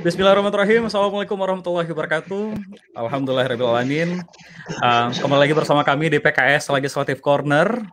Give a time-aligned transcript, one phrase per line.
[0.00, 0.88] Bismillahirrahmanirrahim.
[0.88, 2.56] Assalamualaikum warahmatullahi wabarakatuh.
[2.96, 4.24] Alhamdulillahirrahmanirrahim.
[4.80, 7.84] Uh, kembali lagi bersama kami di PKS Legislative Corner.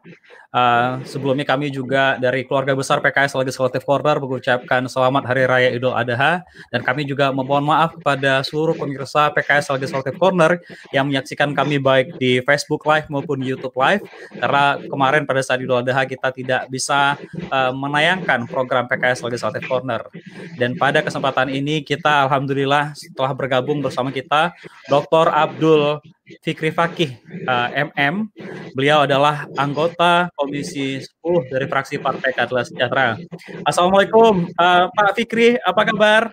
[0.48, 5.92] Uh, sebelumnya kami juga dari keluarga besar PKS Legislative Corner mengucapkan selamat Hari Raya Idul
[5.92, 6.40] Adha
[6.72, 10.56] dan kami juga memohon maaf kepada seluruh pemirsa PKS Legislative Corner
[10.96, 14.08] yang menyaksikan kami baik di Facebook Live maupun YouTube Live
[14.40, 17.20] karena kemarin pada saat Idul Adha kita tidak bisa
[17.52, 20.08] uh, menayangkan program PKS Legislative Corner
[20.56, 24.56] dan pada kesempatan ini kita alhamdulillah setelah bergabung bersama kita
[24.88, 25.28] Dr.
[25.34, 26.00] Abdul
[26.44, 27.16] Fikri Fakih
[27.48, 28.28] uh, MM.
[28.76, 33.16] Beliau adalah anggota Komisi 10 dari fraksi Partai Keadilan Sejahtera.
[33.64, 36.32] Assalamualaikum uh, Pak Fikri, apa kabar?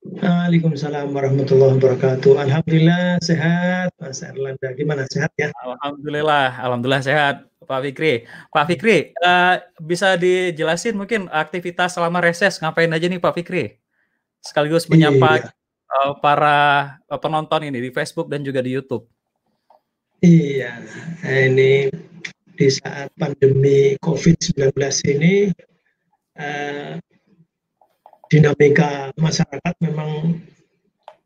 [0.00, 2.40] Waalaikumsalam warahmatullahi wabarakatuh.
[2.40, 4.72] Alhamdulillah sehat, Mas Erlanda.
[4.72, 5.52] Gimana sehat ya?
[5.60, 8.24] Alhamdulillah, alhamdulillah sehat, Pak Fikri.
[8.48, 13.76] Pak Fikri, uh, bisa dijelasin mungkin aktivitas selama reses ngapain aja nih Pak Fikri?
[14.40, 15.50] Sekaligus menyapa iya
[15.90, 16.58] uh, para
[17.10, 19.06] uh, penonton ini di Facebook dan juga di YouTube.
[20.20, 20.76] Iya,
[21.24, 21.88] ini
[22.52, 24.76] di saat pandemi COVID-19
[25.16, 25.48] ini
[26.36, 27.00] uh,
[28.28, 30.36] dinamika masyarakat memang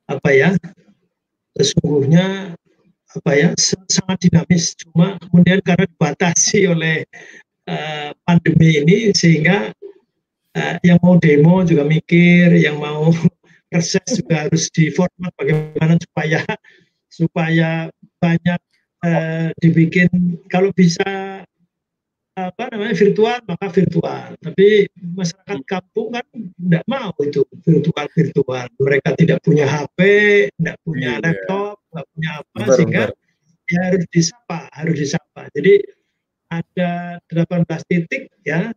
[0.06, 0.54] apa ya
[1.58, 2.54] sesungguhnya
[3.18, 7.02] apa ya sangat dinamis cuma kemudian karena dibatasi oleh
[7.66, 9.74] uh, pandemi ini sehingga
[10.54, 13.10] uh, yang mau demo juga mikir yang mau
[13.74, 16.40] reses juga harus diformat bagaimana supaya
[17.10, 17.90] supaya
[18.22, 18.60] banyak
[19.02, 20.38] uh, dibikin.
[20.50, 21.42] Kalau bisa
[22.34, 24.34] apa namanya virtual maka virtual.
[24.42, 28.66] Tapi masyarakat kampung kan tidak mau itu virtual virtual.
[28.78, 29.98] Mereka tidak punya HP
[30.58, 31.22] tidak punya yeah.
[31.22, 33.04] laptop nggak punya apa benar, sehingga
[33.70, 35.42] ya harus disapa harus disapa.
[35.54, 35.74] Jadi
[36.50, 38.74] ada 18 titik ya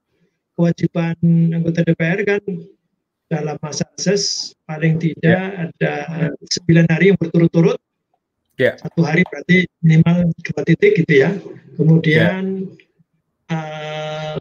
[0.58, 1.16] kewajiban
[1.54, 2.42] anggota DPR kan
[3.30, 5.70] dalam masa reses paling tidak yeah.
[5.70, 5.94] ada
[6.50, 7.78] sembilan hari yang berturut-turut
[8.58, 8.74] yeah.
[8.82, 11.32] satu hari berarti minimal dua titik gitu ya
[11.78, 12.66] kemudian
[13.52, 13.54] yeah.
[13.54, 14.38] uh,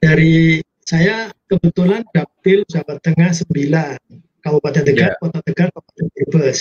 [0.00, 3.98] dari saya kebetulan dapil Jawa Tengah sembilan
[4.42, 5.20] Kabupaten Tegal, yeah.
[5.22, 6.60] Kota Tegal, Kabupaten Brebes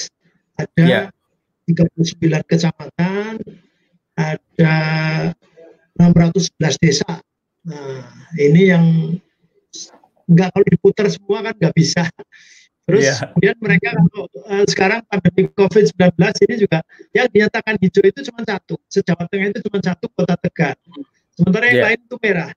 [0.60, 1.06] ada yeah.
[1.66, 3.42] 39 kecamatan
[4.18, 4.76] ada
[5.98, 7.22] 611 desa
[7.62, 8.02] nah
[8.42, 8.86] ini yang
[10.32, 12.08] nggak kalau diputar semua kan nggak bisa.
[12.90, 13.30] Terus yeah.
[13.32, 16.12] kemudian mereka kalau uh, sekarang pandemi COVID-19
[16.50, 16.80] ini juga
[17.14, 18.76] yang dinyatakan hijau itu cuma satu.
[18.90, 20.76] Sejawa Tengah itu cuma satu kota Tegal.
[21.38, 21.88] Sementara yang yeah.
[21.88, 22.52] lain itu merah.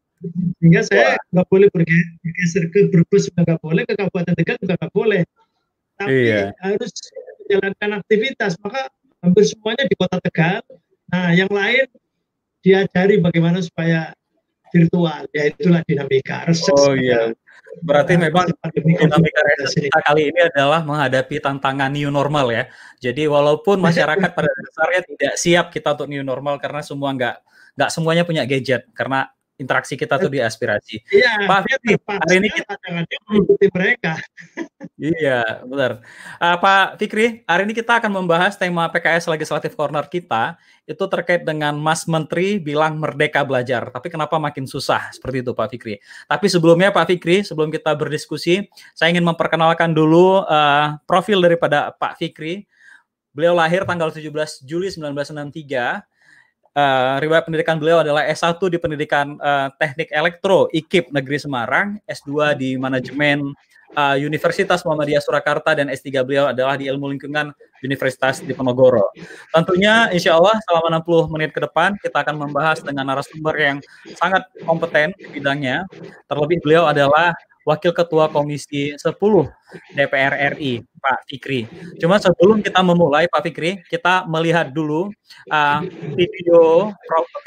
[0.59, 4.95] Sehingga saya nggak boleh bergeser ke Brebes juga nggak boleh, ke Kabupaten Tegal juga nggak
[4.97, 5.23] boleh.
[6.01, 6.51] Tapi yeah.
[6.65, 6.93] harus
[7.45, 8.53] menjalankan aktivitas.
[8.65, 8.89] Maka
[9.21, 10.65] hampir semuanya di kota Tegal.
[11.13, 11.87] Nah, yang lain
[12.65, 14.17] diajari bagaimana supaya
[14.75, 15.23] virtual.
[15.31, 16.43] Ya itulah dinamika.
[16.51, 17.31] Reses oh iya.
[17.83, 19.41] Berarti memang dinamika
[19.71, 22.67] kita kali ini adalah menghadapi tantangan new normal ya.
[22.99, 27.37] Jadi walaupun masyarakat pada dasarnya tidak siap kita untuk new normal karena semua nggak
[27.79, 30.99] nggak semuanya punya gadget karena interaksi kita tuh di aspirasi.
[31.11, 32.75] Iya, Pak Fikri, hari ini kita
[33.31, 34.13] mengikuti mereka.
[34.99, 36.03] iya, benar.
[36.43, 41.47] Uh, Pak Fikri, hari ini kita akan membahas tema PKS Legislative Corner kita itu terkait
[41.47, 43.95] dengan Mas Menteri bilang merdeka belajar.
[43.95, 46.03] Tapi kenapa makin susah seperti itu Pak Fikri?
[46.27, 52.19] Tapi sebelumnya Pak Fikri, sebelum kita berdiskusi, saya ingin memperkenalkan dulu uh, profil daripada Pak
[52.19, 52.67] Fikri.
[53.35, 54.31] Beliau lahir tanggal 17
[54.63, 56.14] Juli 1963
[56.75, 62.59] Uh, riwayat pendidikan beliau adalah S1 di pendidikan uh, Teknik Elektro IKIP Negeri Semarang, S2
[62.59, 63.55] di manajemen
[63.95, 67.55] uh, Universitas Muhammadiyah Surakarta dan S3 beliau adalah di Ilmu Lingkungan
[67.87, 69.15] Universitas Diponegoro.
[69.55, 73.79] Tentunya insya Allah selama 60 menit ke depan kita akan membahas dengan narasumber yang
[74.19, 75.87] sangat kompeten bidangnya.
[76.27, 79.01] Terlebih beliau adalah Wakil Ketua Komisi 10
[79.97, 81.65] DPR RI, Pak Fikri.
[81.97, 85.09] Cuma sebelum kita memulai, Pak Fikri, kita melihat dulu
[85.49, 85.81] uh,
[86.13, 86.93] video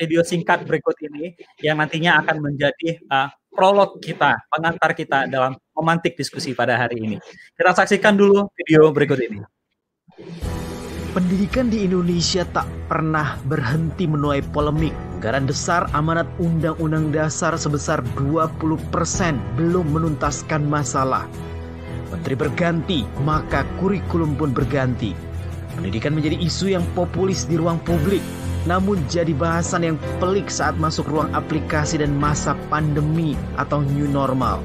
[0.02, 6.18] video singkat berikut ini yang nantinya akan menjadi uh, prolog kita, pengantar kita dalam memantik
[6.18, 7.18] diskusi pada hari ini.
[7.54, 9.40] Kita saksikan dulu video berikut ini.
[11.16, 14.92] Pendidikan di Indonesia tak pernah berhenti menuai polemik.
[15.24, 18.52] Garan besar amanat Undang-Undang Dasar sebesar 20%
[19.56, 21.24] belum menuntaskan masalah.
[22.12, 25.16] Menteri berganti, maka kurikulum pun berganti.
[25.80, 28.22] Pendidikan menjadi isu yang populis di ruang publik,
[28.68, 34.60] namun jadi bahasan yang pelik saat masuk ruang aplikasi dan masa pandemi atau new normal.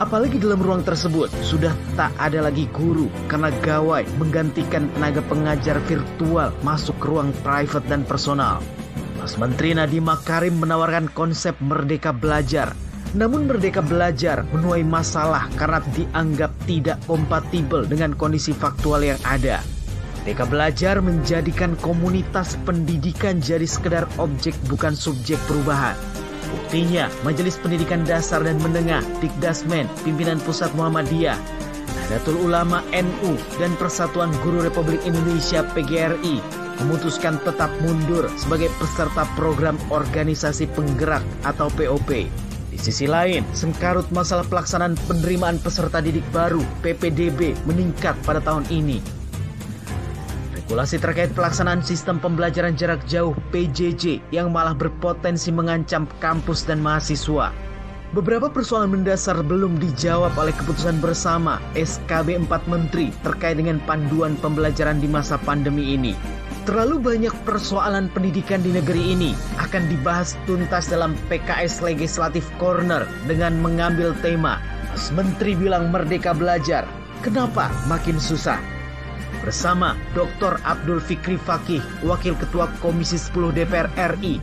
[0.00, 6.56] Apalagi dalam ruang tersebut sudah tak ada lagi guru karena gawai menggantikan tenaga pengajar virtual
[6.64, 8.64] masuk ke ruang private dan personal.
[9.20, 12.72] Mas Menteri Nadiem Makarim menawarkan konsep merdeka belajar
[13.12, 19.60] Namun Merdeka Belajar menuai masalah karena dianggap tidak kompatibel dengan kondisi faktual yang ada.
[20.24, 25.98] Merdeka Belajar menjadikan komunitas pendidikan jadi sekedar objek bukan subjek perubahan.
[26.50, 31.38] Buktinya, Majelis Pendidikan Dasar dan Menengah, Dikdasmen, Pimpinan Pusat Muhammadiyah,
[31.86, 36.42] Nahdlatul Ulama NU, dan Persatuan Guru Republik Indonesia PGRI
[36.82, 42.26] memutuskan tetap mundur sebagai peserta program organisasi penggerak atau POP.
[42.70, 49.19] Di sisi lain, sengkarut masalah pelaksanaan penerimaan peserta didik baru PPDB meningkat pada tahun ini
[50.70, 57.50] Spekulasi terkait pelaksanaan sistem pembelajaran jarak jauh PJJ yang malah berpotensi mengancam kampus dan mahasiswa.
[58.14, 65.02] Beberapa persoalan mendasar belum dijawab oleh keputusan bersama SKB 4 Menteri terkait dengan panduan pembelajaran
[65.02, 66.14] di masa pandemi ini.
[66.70, 73.58] Terlalu banyak persoalan pendidikan di negeri ini akan dibahas tuntas dalam PKS Legislatif Corner dengan
[73.58, 74.62] mengambil tema
[75.18, 76.86] Menteri bilang merdeka belajar.
[77.26, 78.79] Kenapa makin susah?
[79.40, 80.60] Bersama Dr.
[80.62, 84.36] Abdul Fikri Fakih, Wakil Ketua Komisi 10 DPR RI.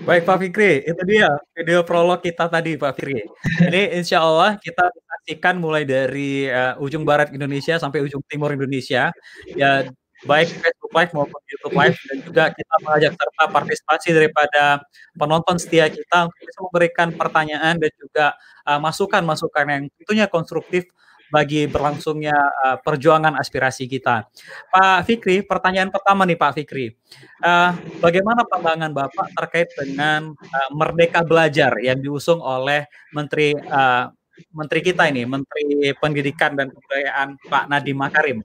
[0.00, 3.22] Baik Pak Fikri, itu dia video prolog kita tadi Pak Fikri.
[3.62, 9.14] Ini insya Allah kita saksikan mulai dari uh, ujung barat Indonesia sampai ujung timur Indonesia.
[9.54, 9.86] Ya
[10.26, 10.50] baik
[10.90, 14.62] Facebook Live maupun YouTube Live dan juga kita mengajak serta partisipasi daripada
[15.14, 18.26] penonton setia kita untuk bisa memberikan pertanyaan dan juga
[18.66, 20.90] uh, masukan-masukan uh, yang tentunya konstruktif
[21.30, 24.26] bagi berlangsungnya uh, perjuangan aspirasi kita.
[24.74, 26.90] Pak Fikri, pertanyaan pertama nih Pak Fikri,
[27.46, 27.70] uh,
[28.02, 34.10] bagaimana pandangan Bapak terkait dengan uh, Merdeka Belajar yang diusung oleh Menteri uh,
[34.50, 38.40] Menteri kita ini, Menteri Pendidikan dan Kebudayaan Pak Nadiem Makarim?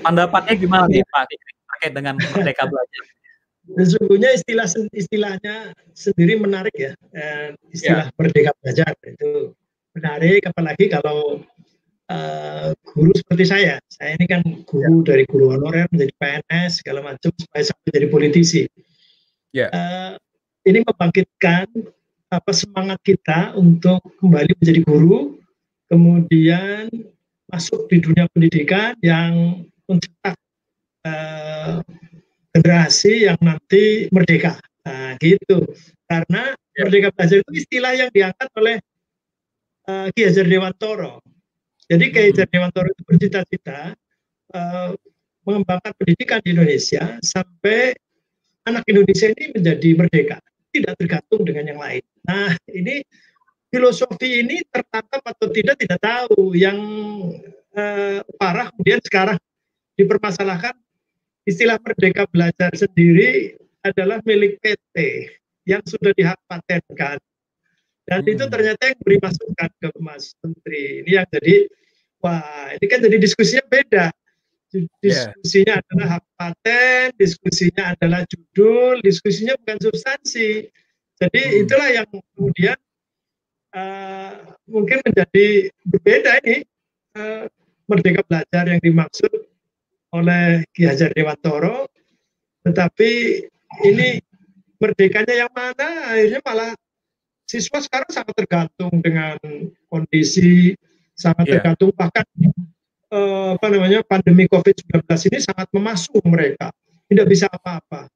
[0.00, 3.04] Pendapatnya gimana nih Pak terkait dengan Merdeka Belajar?
[3.70, 5.54] Sesungguhnya istilah istilahnya
[5.94, 8.14] sendiri menarik ya, eh, istilah ya.
[8.18, 9.54] Merdeka Belajar itu
[9.94, 11.44] menarik, apalagi kalau
[12.10, 13.74] uh, guru seperti saya.
[13.86, 15.14] Saya ini kan guru ya.
[15.14, 18.62] dari guru honorer menjadi PNS segala macam supaya sampai jadi politisi.
[19.54, 19.70] Ya.
[19.70, 20.14] Uh,
[20.66, 21.66] ini membangkitkan
[22.30, 25.38] apa semangat kita untuk kembali menjadi guru,
[25.90, 26.86] kemudian
[27.50, 30.38] masuk di dunia pendidikan yang mencetak
[31.04, 31.82] uh,
[32.54, 34.58] generasi yang nanti merdeka.
[34.86, 35.66] Nah, gitu.
[36.06, 36.82] Karena ya.
[36.86, 38.76] merdeka belajar itu istilah yang diangkat oleh
[39.90, 41.22] uh, Ki Hajar Dewantoro.
[41.90, 42.54] Jadi Ki Hajar hmm.
[42.54, 43.94] Dewantoro itu bercita-cita
[44.54, 44.90] uh,
[45.42, 47.94] mengembangkan pendidikan di Indonesia sampai
[48.68, 50.38] anak Indonesia ini menjadi merdeka,
[50.70, 52.04] tidak tergantung dengan yang lain.
[52.28, 53.02] Nah, ini
[53.70, 56.52] filosofi ini tertangkap atau tidak tidak tahu.
[56.58, 56.78] Yang
[57.74, 59.38] eh, parah kemudian sekarang
[59.94, 60.74] dipermasalahkan
[61.48, 64.96] istilah merdeka belajar sendiri adalah milik PT
[65.64, 67.16] yang sudah dihak patenkan.
[68.04, 68.32] Dan hmm.
[68.34, 71.06] itu ternyata yang beri masukan ke Mas Menteri.
[71.06, 71.56] Ini yang jadi,
[72.18, 74.06] wah ini kan jadi diskusinya beda.
[75.02, 75.82] Diskusinya yeah.
[75.82, 80.70] adalah hak paten, diskusinya adalah judul, diskusinya bukan substansi.
[81.20, 81.60] Jadi hmm.
[81.66, 82.78] itulah yang kemudian
[83.74, 84.32] uh,
[84.66, 86.66] mungkin menjadi berbeda ini
[87.18, 87.44] uh,
[87.90, 89.32] merdeka belajar yang dimaksud
[90.10, 91.86] oleh Ki Hajar Dewantoro
[92.66, 93.42] tetapi
[93.86, 94.20] ini
[94.80, 96.72] merdekanya yang mana akhirnya malah
[97.46, 99.38] siswa sekarang sangat tergantung dengan
[99.90, 100.74] kondisi
[101.14, 101.52] sangat yeah.
[101.58, 102.26] tergantung bahkan
[103.10, 106.70] uh, apa namanya pandemi COVID-19 ini sangat memasuk mereka
[107.10, 108.06] tidak bisa apa-apa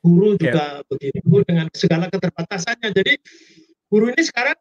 [0.00, 0.40] guru iya.
[0.40, 0.86] juga yeah.
[0.88, 3.14] begitu dengan segala keterbatasannya jadi
[3.88, 4.58] guru ini sekarang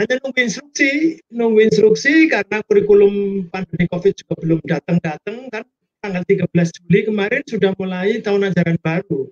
[0.00, 5.64] hanya nunggu instruksi, nunggu instruksi karena kurikulum pandemi COVID juga belum datang-datang kan
[6.00, 6.48] tanggal 13
[6.80, 9.28] Juli kemarin sudah mulai tahun ajaran baru.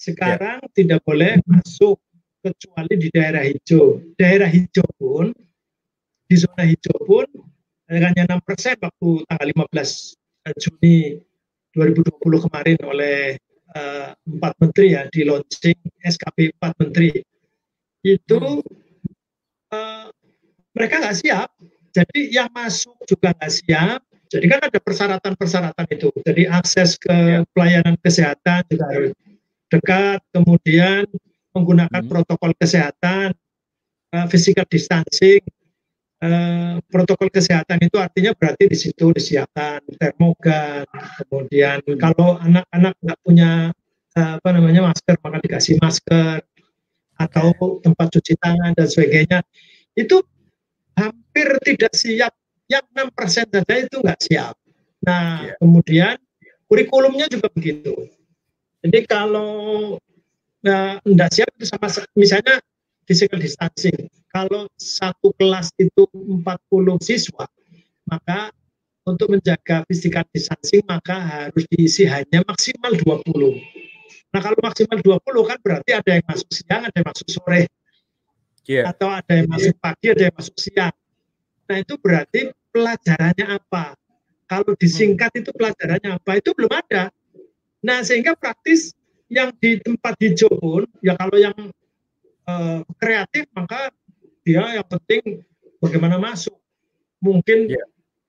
[0.00, 0.72] Sekarang ya.
[0.72, 2.00] tidak boleh masuk
[2.40, 4.00] kecuali di daerah hijau.
[4.16, 5.36] Daerah hijau pun
[6.24, 7.28] di zona hijau pun
[7.92, 11.20] hanya 6 persen waktu tanggal 15 Juni
[11.76, 13.36] 2020 kemarin oleh
[13.76, 17.12] uh, empat menteri ya di launching SKP empat menteri
[18.02, 18.62] itu
[19.74, 20.06] uh,
[20.76, 21.48] mereka nggak siap.
[21.90, 24.00] Jadi yang masuk juga nggak siap.
[24.28, 26.08] Jadi kan ada persyaratan-persyaratan itu.
[26.20, 27.40] Jadi akses ke ya.
[27.56, 29.12] pelayanan kesehatan juga harus
[29.72, 31.08] dekat, kemudian
[31.56, 32.10] menggunakan hmm.
[32.12, 33.32] protokol kesehatan,
[34.12, 35.40] uh, physical distancing,
[36.20, 40.84] uh, protokol kesehatan itu artinya berarti di situ disiapkan termogan,
[41.24, 41.96] kemudian hmm.
[41.96, 43.52] kalau anak-anak nggak punya
[44.16, 46.44] uh, apa namanya masker maka dikasih masker
[47.18, 49.38] atau tempat cuci tangan dan sebagainya
[49.98, 50.22] itu
[50.94, 52.32] hampir tidak siap
[52.70, 54.54] yang enam persen saja itu nggak siap
[55.02, 55.56] nah yeah.
[55.58, 56.16] kemudian
[56.70, 57.94] kurikulumnya juga begitu
[58.78, 59.98] Jadi kalau
[60.62, 62.62] nah, enggak siap itu sama misalnya
[63.08, 64.06] physical distancing.
[64.30, 66.46] Kalau satu kelas itu 40
[67.02, 67.48] siswa,
[68.06, 68.52] maka
[69.08, 73.24] untuk menjaga physical distancing maka harus diisi hanya maksimal 20.
[74.28, 77.62] Nah kalau maksimal 20 kan berarti ada yang masuk siang, ada yang masuk sore.
[78.68, 78.84] Yeah.
[78.92, 80.94] Atau ada yang masuk pagi, ada yang masuk siang.
[81.68, 83.96] Nah itu berarti pelajarannya apa?
[84.48, 86.30] Kalau disingkat itu pelajarannya apa?
[86.36, 87.08] Itu belum ada.
[87.80, 88.92] Nah sehingga praktis
[89.28, 91.56] yang di tempat hijau pun, ya kalau yang
[92.48, 93.92] uh, kreatif maka
[94.44, 95.40] dia yang penting
[95.80, 96.56] bagaimana masuk.
[97.18, 97.88] Mungkin yeah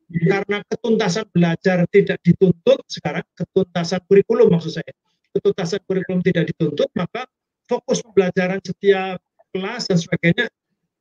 [0.09, 4.89] karena ketuntasan belajar tidak dituntut sekarang ketuntasan kurikulum maksud saya
[5.35, 7.25] ketuntasan kurikulum tidak dituntut maka
[7.69, 9.21] fokus pembelajaran setiap
[9.53, 10.45] kelas dan sebagainya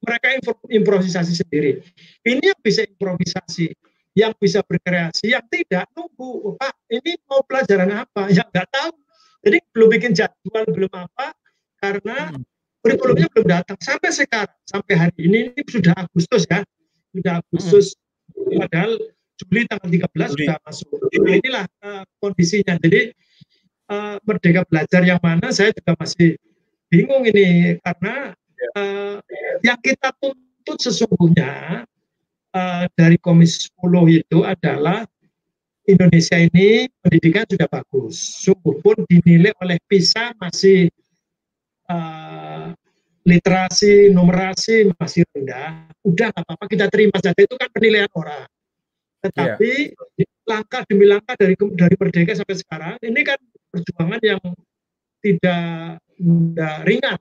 [0.05, 0.27] mereka
[0.69, 1.81] improvisasi sendiri
[2.25, 3.73] ini yang bisa improvisasi
[4.17, 8.93] yang bisa berkreasi yang tidak nunggu pak ini mau pelajaran apa yang nggak tahu
[9.45, 11.35] jadi belum bikin jadwal belum apa
[11.79, 12.43] karena hmm.
[12.83, 16.61] kurikulumnya belum datang sampai sekarang sampai hari ini ini sudah Agustus ya
[17.15, 18.07] sudah Agustus hmm
[18.47, 18.93] padahal
[19.39, 20.47] Juli tanggal 13 Juli.
[20.51, 20.89] sudah masuk.
[20.99, 22.75] Nah, inilah uh, kondisinya.
[22.83, 23.15] Jadi
[23.89, 26.37] uh, Merdeka Belajar yang mana saya juga masih
[26.89, 28.33] bingung ini karena
[28.77, 29.19] uh,
[29.65, 31.85] yang kita tuntut sesungguhnya
[32.53, 35.05] uh, dari Komisi 10 itu adalah
[35.89, 38.45] Indonesia ini pendidikan sudah bagus.
[38.45, 40.93] Sungguh pun dinilai oleh PISA masih
[41.89, 42.77] uh,
[43.25, 48.49] literasi, numerasi masih rendah, udah nggak apa-apa kita terima saja itu kan penilaian orang.
[49.25, 50.29] Tetapi yeah.
[50.45, 53.41] langkah demi langkah dari dari merdeka sampai sekarang ini kan
[53.79, 54.41] perjuangan yang
[55.23, 57.19] tidak, tidak ringan.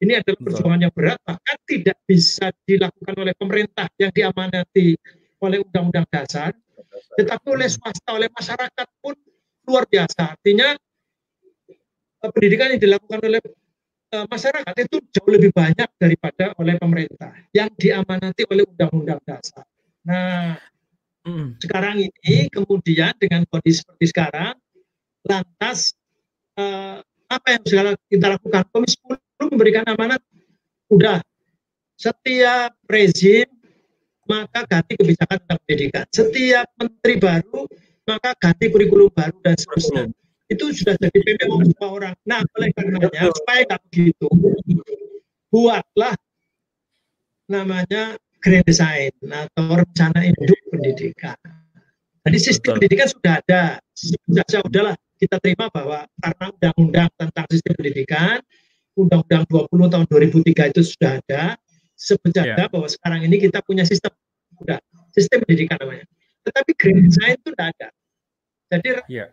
[0.00, 4.96] Ini adalah perjuangan yang berat bahkan tidak bisa dilakukan oleh pemerintah yang diamanati
[5.44, 6.56] oleh undang-undang dasar,
[7.20, 9.12] tetapi oleh swasta, oleh masyarakat pun
[9.68, 10.40] luar biasa.
[10.40, 10.72] Artinya
[12.24, 13.40] eh, pendidikan yang dilakukan oleh
[14.10, 19.62] Eh, masyarakat itu jauh lebih banyak daripada oleh pemerintah yang diamanati oleh undang-undang dasar.
[20.02, 20.58] Nah,
[21.22, 21.62] mm.
[21.62, 24.58] sekarang ini kemudian dengan kondisi seperti sekarang,
[25.26, 25.92] lantas
[26.56, 27.00] uh,
[27.30, 28.62] apa yang segala kita lakukan?
[28.72, 30.20] Komisi 10 memberikan amanat,
[30.92, 31.20] udah
[31.96, 33.46] setiap rezim
[34.30, 36.04] maka ganti kebijakan tentang pendidikan.
[36.14, 37.66] Setiap menteri baru
[38.06, 40.10] maka ganti kurikulum baru dan seterusnya
[40.50, 42.14] itu sudah jadi PPO semua orang.
[42.26, 44.26] Nah, oleh karenanya supaya tak begitu,
[45.46, 46.14] buatlah
[47.46, 51.38] namanya grand design atau rencana induk pendidikan.
[52.26, 52.76] Jadi sistem Betul.
[52.82, 53.62] pendidikan sudah ada.
[53.94, 58.40] Sejak udahlah kita terima bahwa karena undang-undang tentang sistem pendidikan,
[58.96, 61.44] undang-undang 20 tahun 2003 itu sudah ada.
[62.00, 62.72] Sebenarnya yeah.
[62.72, 64.08] bahwa sekarang ini kita punya sistem
[64.56, 64.80] sudah
[65.12, 66.08] sistem pendidikan namanya.
[66.48, 67.88] Tetapi grand design itu tidak ada.
[68.72, 69.30] Jadi yeah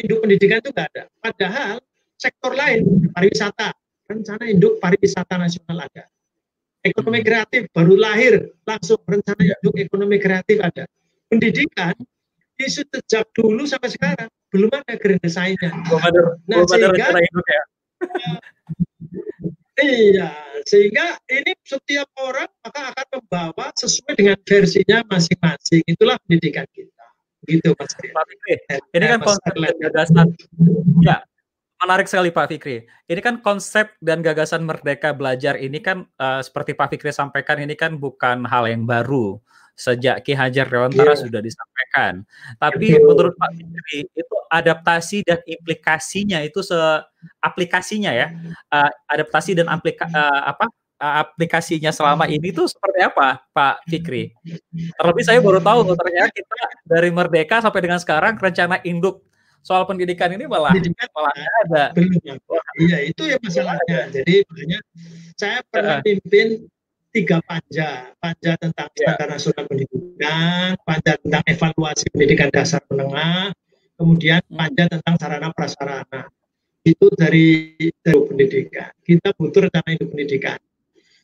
[0.00, 1.04] induk pendidikan itu nggak ada.
[1.20, 1.76] Padahal
[2.16, 3.76] sektor lain, pariwisata,
[4.08, 6.08] rencana induk pariwisata nasional ada.
[6.82, 7.26] Ekonomi hmm.
[7.26, 8.34] kreatif baru lahir,
[8.64, 10.88] langsung rencana induk ekonomi kreatif ada.
[11.28, 11.94] Pendidikan,
[12.56, 15.72] isu sejak dulu sampai sekarang, belum ada grand design-nya.
[15.72, 17.62] Nah, sehingga, ya.
[19.82, 20.30] Iya,
[20.68, 25.82] sehingga ini setiap orang maka akan membawa sesuai dengan versinya masing-masing.
[25.88, 27.02] Itulah pendidikan kita
[27.48, 27.90] gitu Pak
[28.28, 28.54] Fikri.
[28.94, 30.26] Ini kan konsep dan gagasan.
[31.02, 31.26] Ya,
[31.82, 32.86] menarik sekali Pak Fikri.
[32.86, 37.74] Ini kan konsep dan gagasan merdeka belajar ini kan uh, seperti Pak Fikri sampaikan ini
[37.74, 39.42] kan bukan hal yang baru.
[39.72, 41.20] Sejak Ki Hajar Dewantara yeah.
[41.20, 42.22] sudah disampaikan.
[42.60, 43.02] Tapi yeah.
[43.02, 46.76] menurut Pak Fikri itu adaptasi dan implikasinya itu se
[47.40, 48.30] aplikasinya ya.
[48.68, 50.68] Uh, adaptasi dan aplika uh, apa
[51.02, 54.30] aplikasinya selama ini tuh seperti apa, Pak Fikri?
[54.70, 59.26] Terlebih saya baru tahu tuh ternyata kita dari Merdeka sampai dengan sekarang rencana induk
[59.62, 61.34] soal pendidikan ini malah pendidikan malah
[61.66, 61.84] ada.
[61.94, 62.38] Belum.
[62.82, 64.00] Iya, itu ya masalahnya.
[64.14, 64.78] Jadi makanya
[65.34, 66.70] saya pernah pimpin
[67.12, 68.96] tiga panja, panja tentang ya.
[68.96, 73.52] standar nasional pendidikan, panja tentang evaluasi pendidikan dasar menengah,
[74.00, 74.56] kemudian hmm.
[74.56, 76.32] panja tentang sarana prasarana.
[76.82, 78.90] Itu dari, dari pendidikan.
[79.06, 80.58] Kita butuh rencana induk pendidikan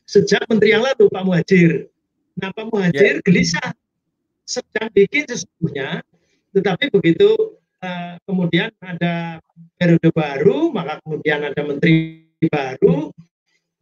[0.09, 1.85] sejak menteri yang lalu Pak Muhajir.
[2.41, 3.25] Nah Pak Muhajir yeah.
[3.27, 3.69] gelisah
[4.41, 6.01] sedang bikin sesungguhnya,
[6.49, 9.37] tetapi begitu uh, kemudian ada
[9.77, 13.13] periode baru, maka kemudian ada menteri baru,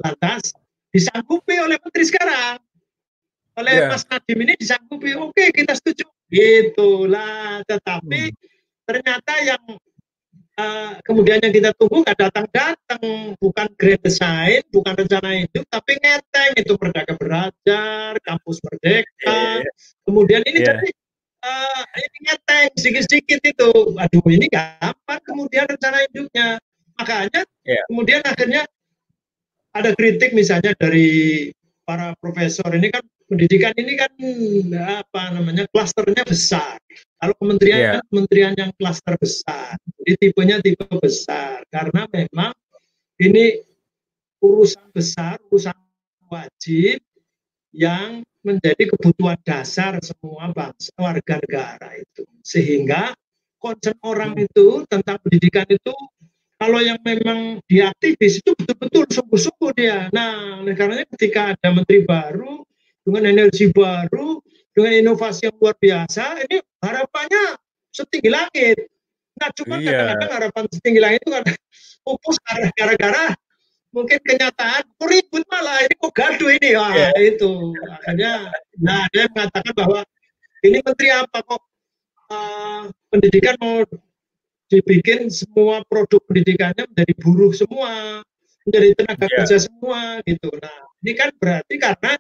[0.04, 0.52] lantas
[0.92, 2.58] disanggupi oleh menteri sekarang,
[3.58, 3.90] oleh yeah.
[3.90, 7.62] Mas Nadiem ini disanggupi, oke okay, kita setuju, gitulah.
[7.66, 8.38] Tetapi hmm.
[8.88, 9.64] ternyata yang
[10.58, 16.58] Uh, kemudian yang kita tunggu nggak datang-datang, bukan great design, bukan rencana hidup, tapi ngeteng
[16.58, 19.62] itu merdeka belajar, kampus merdeka.
[19.62, 19.62] Yeah.
[20.02, 20.82] Kemudian ini yeah.
[20.82, 20.90] jadi
[21.46, 23.70] uh, ini ngeteng sedikit-sedikit itu,
[24.02, 26.58] aduh ini gampang kemudian rencana hidupnya.
[26.98, 27.84] makanya yeah.
[27.94, 28.66] kemudian akhirnya
[29.78, 31.50] ada kritik misalnya dari
[31.88, 34.12] para profesor ini kan pendidikan ini kan
[35.04, 36.80] apa namanya klasternya besar.
[37.18, 37.94] Kalau kementerian yeah.
[38.00, 42.52] kan kementerian yang klaster besar, jadi tipenya tipe besar karena memang
[43.20, 43.62] ini
[44.44, 45.76] urusan besar, urusan
[46.30, 47.02] wajib
[47.74, 52.24] yang menjadi kebutuhan dasar semua bangsa warga negara itu.
[52.46, 53.12] Sehingga
[53.60, 54.46] concern orang hmm.
[54.48, 55.94] itu tentang pendidikan itu
[56.58, 60.10] kalau yang memang diaktivis itu betul-betul sungguh-sungguh dia.
[60.10, 62.66] Nah, karena ketika ada menteri baru
[63.06, 64.42] dengan energi baru,
[64.74, 67.62] dengan inovasi yang luar biasa, ini harapannya
[67.94, 68.90] setinggi langit.
[69.38, 69.94] Nah, cuma iya.
[69.94, 71.54] kadang-kadang harapan setinggi langit itu karena
[72.02, 72.38] pupus
[72.74, 73.26] gara-gara
[73.96, 77.12] mungkin kenyataan kok ribut malah ini kok gaduh ini ya yeah.
[77.18, 78.32] itu makanya
[78.78, 80.00] nah dia mengatakan bahwa
[80.62, 81.62] ini menteri apa kok
[82.30, 83.82] uh, pendidikan mau
[84.68, 88.22] dibikin semua produk pendidikannya menjadi buruh semua,
[88.68, 89.36] menjadi tenaga yeah.
[89.42, 90.50] kerja semua gitu.
[90.60, 92.12] Nah, ini kan berarti karena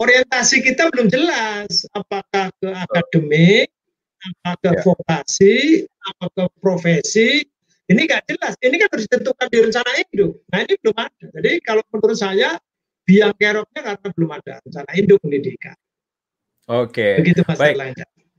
[0.00, 3.68] orientasi kita belum jelas apakah ke akademik,
[4.20, 4.82] apakah ke yeah.
[4.84, 5.56] vokasi,
[6.16, 7.30] apakah ke profesi.
[7.86, 8.58] Ini nggak jelas.
[8.58, 10.42] Ini kan harus ditentukan di rencana induk.
[10.50, 11.26] Nah ini belum ada.
[11.38, 12.58] Jadi kalau menurut saya
[13.06, 15.76] biang keroknya karena belum ada rencana induk pendidikan.
[16.66, 16.90] Oke.
[16.90, 17.12] Okay.
[17.22, 17.94] Begitu Mas Baik.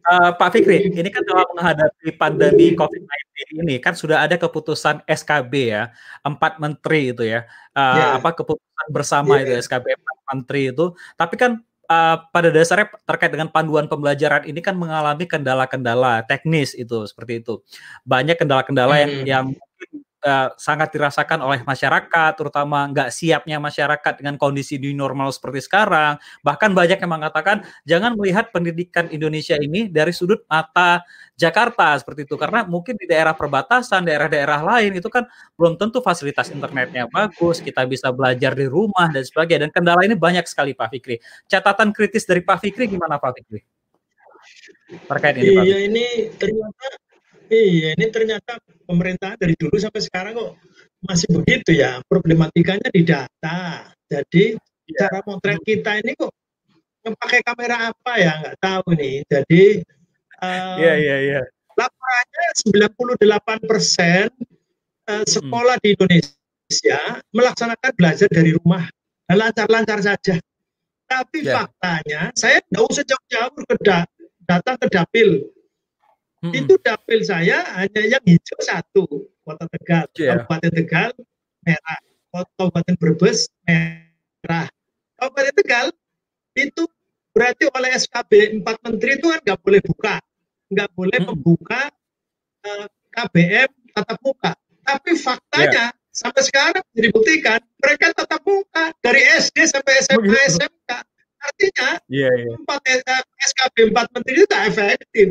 [0.08, 5.54] Uh, Pak Fikri, ini kan dalam menghadapi pandemi COVID-19 ini kan sudah ada keputusan SKB
[5.76, 5.92] ya,
[6.24, 7.44] empat menteri itu ya,
[7.76, 8.10] uh, eh, yeah.
[8.16, 9.44] apa keputusan bersama yeah.
[9.44, 10.96] itu SKB empat menteri itu.
[11.20, 11.52] Tapi kan
[11.92, 17.60] uh, pada dasarnya terkait dengan panduan pembelajaran ini kan mengalami kendala-kendala teknis itu seperti itu.
[18.08, 19.04] Banyak kendala-kendala hmm.
[19.04, 19.46] yang yang
[20.24, 26.18] uh, sangat dirasakan oleh masyarakat, terutama nggak siapnya masyarakat dengan kondisi new normal seperti sekarang.
[26.42, 31.03] Bahkan banyak yang mengatakan jangan melihat pendidikan Indonesia ini dari sudut mata
[31.38, 36.50] Jakarta seperti itu, karena mungkin di daerah perbatasan, daerah-daerah lain itu kan belum tentu fasilitas
[36.50, 39.70] internetnya bagus, kita bisa belajar di rumah dan sebagainya.
[39.70, 41.22] Dan kendala ini banyak sekali Pak Fikri.
[41.46, 43.62] Catatan kritis dari Pak Fikri gimana Pak Fikri?
[44.88, 45.46] Terkait ini.
[45.46, 46.06] Iya Pak ini
[46.40, 47.06] ternyata
[47.48, 50.51] Iya, ini ternyata pemerintah dari dulu sampai sekarang kok
[51.03, 52.03] masih begitu ya.
[52.07, 53.88] Problematikanya di data.
[54.07, 54.55] Jadi
[54.92, 55.07] ya.
[55.07, 56.31] cara motret kita ini kok
[57.07, 59.24] pakai kamera apa ya nggak tahu nih.
[59.31, 59.64] Jadi
[60.77, 61.42] Iya, iya, iya.
[61.74, 64.29] Laporannya 98 persen
[65.10, 65.83] uh, sekolah hmm.
[65.83, 67.01] di Indonesia
[67.33, 68.86] melaksanakan belajar dari rumah
[69.29, 70.38] lancar-lancar saja.
[71.07, 71.64] Tapi ya.
[71.64, 74.03] faktanya, saya nggak usah jauh-jauh ke da
[74.46, 75.48] datang ke dapil
[76.38, 76.54] Hmm.
[76.54, 79.06] Itu dapil saya hanya yang hijau satu,
[79.42, 80.38] Kota Tegal, yeah.
[80.38, 81.10] Kabupaten Tegal
[81.66, 84.70] merah, Kabupaten Brebes merah.
[85.18, 85.88] Kabupaten Tegal
[86.54, 86.86] itu
[87.34, 90.16] berarti oleh SKB empat menteri itu kan nggak boleh buka,
[90.70, 91.30] nggak boleh hmm.
[91.34, 91.82] membuka
[92.66, 94.52] uh, eh, KBM tatap muka.
[94.86, 96.14] Tapi faktanya yeah.
[96.14, 100.38] sampai sekarang dibuktikan mereka tatap muka dari SD sampai SMA oh, gitu.
[100.62, 100.92] SMK.
[101.38, 102.58] Artinya yeah, yeah.
[102.62, 105.28] empat uh, SKB empat menteri itu tidak efektif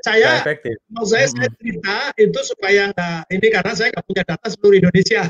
[0.00, 0.40] saya
[0.88, 5.28] mau saya saya cerita itu supaya nggak ini karena saya nggak punya data seluruh Indonesia.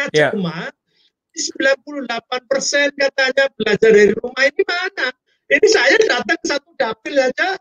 [0.00, 0.30] Nah, yeah.
[0.32, 0.70] cuma
[1.34, 5.08] 98 persen katanya belajar dari rumah ini mana?
[5.50, 7.58] Ini saya datang satu dapil aja,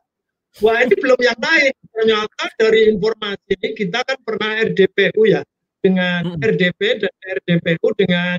[0.62, 1.74] wah ini belum yang lain.
[1.90, 5.42] Ternyata dari informasi ini kita kan pernah RDPU ya
[5.82, 6.42] dengan hmm.
[6.42, 8.38] RDP dan RDPU dengan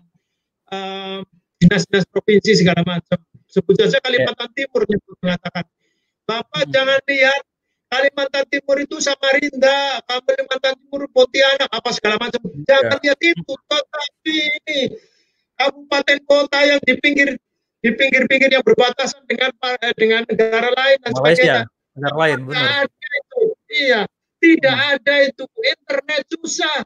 [0.70, 1.20] um,
[1.59, 3.18] dinas-dinas provinsi segala macam.
[3.50, 4.66] Sebut saja Kalimantan yeah.
[4.70, 4.83] Timur
[5.18, 5.66] mengatakan,
[6.22, 6.72] Bapak hmm.
[6.72, 7.42] jangan lihat
[7.90, 12.38] Kalimantan Timur itu Samarinda, Kalimantan Timur Pontianak, apa segala macam.
[12.62, 13.03] Jangan ya.
[13.03, 14.79] lihat itu, tetapi ini
[15.59, 17.35] kabupaten kota yang di pinggir
[17.81, 19.50] di pinggir-pinggir yang berbatasan dengan
[19.83, 21.62] eh, dengan negara lain dan Malaysia, sebagainya.
[21.98, 22.62] Negara lain, benar.
[22.87, 23.40] Ada itu,
[23.74, 24.00] iya,
[24.38, 24.92] tidak hmm.
[24.94, 25.44] ada itu.
[25.59, 26.79] Internet susah.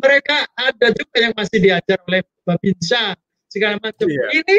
[0.00, 3.14] Mereka ada juga yang masih diajar oleh Babinsa
[3.46, 4.08] segala macam.
[4.08, 4.26] Iya.
[4.42, 4.56] Ini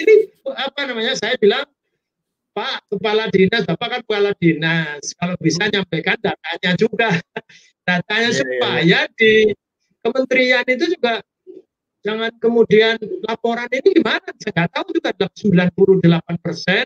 [0.00, 0.14] ini
[0.54, 1.12] apa namanya?
[1.18, 1.66] Saya bilang
[2.50, 5.72] Pak Kepala Dinas, Bapak kan Kepala Dinas, kalau bisa hmm.
[5.78, 7.10] nyampaikan datanya juga,
[7.88, 9.04] datanya yeah, iya, supaya yeah.
[9.14, 9.32] di
[10.02, 11.22] kementerian itu juga
[12.00, 12.96] jangan kemudian
[13.28, 16.84] laporan ini gimana, saya nggak tahu juga 98 persen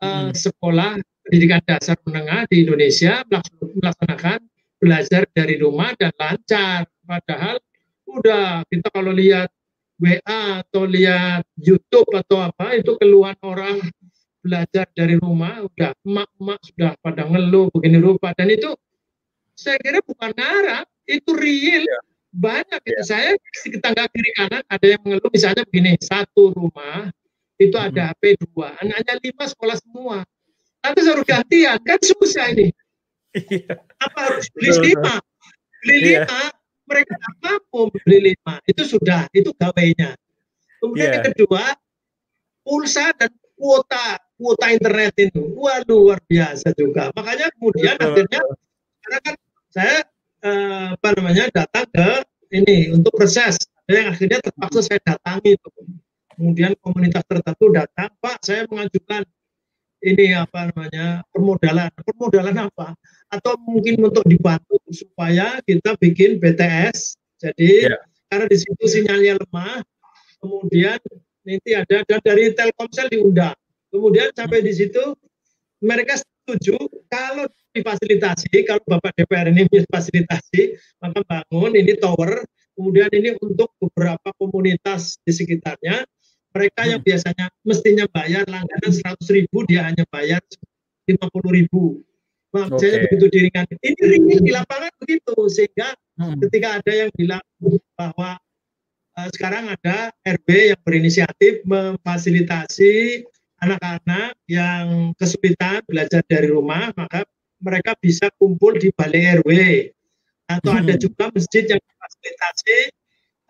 [0.00, 3.22] uh, sekolah pendidikan dasar menengah di Indonesia
[3.78, 4.40] melaksanakan
[4.82, 7.62] belajar dari rumah dan lancar, padahal
[8.08, 9.46] udah kita kalau lihat
[10.02, 13.78] WA atau lihat YouTube atau apa itu keluhan orang
[14.42, 18.74] belajar dari rumah udah emak-emak sudah pada ngeluh begini rupa dan itu
[19.54, 22.00] saya kira bukan ngarang itu real ya.
[22.34, 23.00] banyak ya.
[23.06, 27.14] saya di tetangga kiri kanan ada yang mengeluh misalnya begini satu rumah
[27.62, 27.86] itu hmm.
[27.94, 30.18] ada HP dua anaknya lima sekolah semua
[30.82, 32.74] nanti harus gantian kan susah ini
[33.38, 33.78] iya.
[34.02, 35.14] apa harus beli lima
[35.86, 36.26] beli iya.
[36.26, 36.42] lima
[36.90, 40.18] mereka nggak mampu beli lima itu sudah itu gawainya
[40.82, 41.14] kemudian yeah.
[41.22, 41.64] yang kedua
[42.66, 45.54] pulsa dan kuota kuota internet itu.
[45.54, 47.14] Wah luar biasa juga.
[47.14, 48.42] Makanya kemudian akhirnya
[49.02, 49.34] karena kan
[49.70, 49.96] saya
[50.42, 52.10] eh, apa namanya datang ke
[52.50, 55.70] ini untuk ada yang akhirnya terpaksa saya datangi itu.
[56.34, 59.22] Kemudian komunitas tertentu datang pak saya mengajukan
[60.02, 61.90] ini apa namanya permodalan.
[61.94, 62.98] Permodalan apa?
[63.30, 68.00] Atau mungkin untuk dibantu supaya kita bikin BTS jadi yeah.
[68.30, 69.82] karena di situ sinyalnya lemah
[70.38, 70.98] kemudian
[71.42, 73.58] nanti ada dan dari Telkomsel diundang
[73.92, 75.14] kemudian sampai di situ
[75.84, 76.80] mereka setuju
[77.12, 77.44] kalau
[77.76, 82.40] difasilitasi kalau Bapak DPR ini fasilitasi maka bangun ini tower
[82.72, 86.08] kemudian ini untuk beberapa komunitas di sekitarnya
[86.52, 87.08] mereka yang hmm.
[87.12, 90.40] biasanya mestinya bayar langganan 100 ribu dia hanya bayar
[91.04, 91.20] 50
[91.52, 92.00] ribu
[92.52, 93.02] Maksudnya okay.
[93.08, 93.64] begitu diringan.
[93.80, 95.88] Ini ringin di lapangan begitu sehingga
[96.20, 96.36] hmm.
[96.46, 97.44] ketika ada yang bilang
[97.96, 98.36] bahwa
[99.16, 103.24] uh, sekarang ada RB yang berinisiatif memfasilitasi
[103.62, 107.22] anak-anak yang kesulitan belajar dari rumah, maka
[107.62, 109.50] mereka bisa kumpul di balai RW
[110.50, 110.80] atau hmm.
[110.82, 112.78] ada juga masjid yang difasilitasi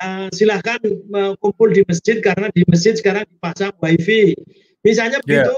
[0.05, 0.81] uh, silahkan
[1.17, 4.37] uh, kumpul di masjid karena di masjid sekarang dipasang wifi
[4.85, 5.49] misalnya yeah.
[5.49, 5.57] begitu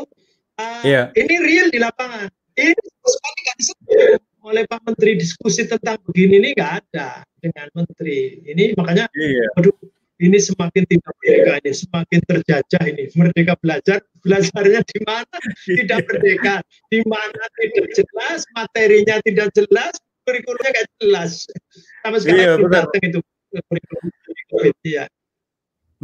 [0.62, 1.06] uh, yeah.
[1.18, 2.70] ini real di lapangan ini
[3.02, 8.44] sekali nggak disebut oleh Pak Menteri diskusi tentang begini ini nggak ada dengan Menteri.
[8.44, 9.48] Ini makanya, iya.
[9.56, 9.72] aduh,
[10.22, 13.04] ini semakin tidak merdeka ini, semakin terjajah ini.
[13.18, 16.54] Merdeka belajar, belajarnya di mana tidak merdeka,
[16.90, 21.32] di mana tidak jelas, materinya tidak jelas, kurikulumnya nggak jelas.
[22.06, 22.86] Sama sekali iya, benar.
[23.02, 23.18] itu
[23.70, 24.06] kurikulum.
[24.86, 25.04] Ya.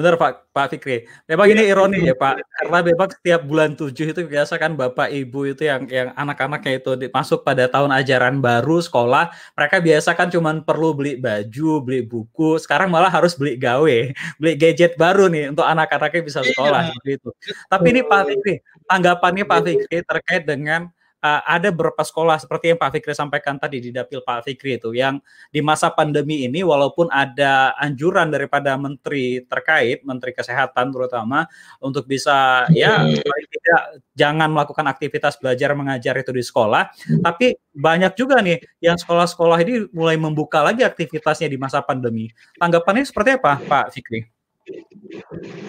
[0.00, 1.04] Benar Pak Pak Fikri.
[1.28, 5.12] Memang ini iya, ironi ya Pak, karena memang setiap bulan tujuh itu biasa kan Bapak
[5.12, 10.32] Ibu itu yang yang anak-anaknya itu masuk pada tahun ajaran baru sekolah, mereka biasa kan
[10.32, 13.96] cuma perlu beli baju, beli buku, sekarang malah harus beli gawe,
[14.40, 17.04] beli gadget baru nih untuk anak-anaknya bisa sekolah iya.
[17.04, 17.28] gitu.
[17.68, 18.54] Tapi ini Pak Fikri,
[18.88, 20.88] tanggapannya Pak Fikri terkait dengan
[21.20, 24.90] uh, ada beberapa sekolah seperti yang Pak Fikri sampaikan tadi di dapil Pak Fikri itu
[24.96, 25.20] yang
[25.52, 31.46] di masa pandemi ini walaupun ada anjuran daripada menteri terkait menteri kesehatan terutama
[31.78, 36.90] untuk bisa ya tidak jangan melakukan aktivitas belajar mengajar itu di sekolah.
[37.22, 42.28] Tapi banyak juga nih yang sekolah-sekolah ini mulai membuka lagi aktivitasnya di masa pandemi.
[42.58, 44.39] Tanggapannya seperti apa Pak Fikri?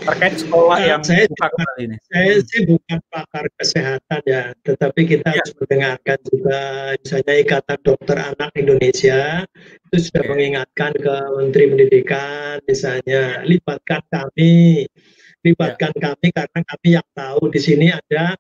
[0.02, 1.98] Terkait sekolah nah, yang saya buka ini.
[2.10, 5.40] Saya sih bukan pakar kesehatan ya, tetapi kita ya.
[5.42, 6.60] harus mendengarkan juga
[6.98, 9.46] misalnya Ikatan Dokter Anak Indonesia
[9.90, 10.30] itu sudah ya.
[10.30, 14.86] mengingatkan ke Menteri Pendidikan misalnya libatkan kami,
[15.46, 16.02] libatkan ya.
[16.12, 18.38] kami karena kami yang tahu di sini ada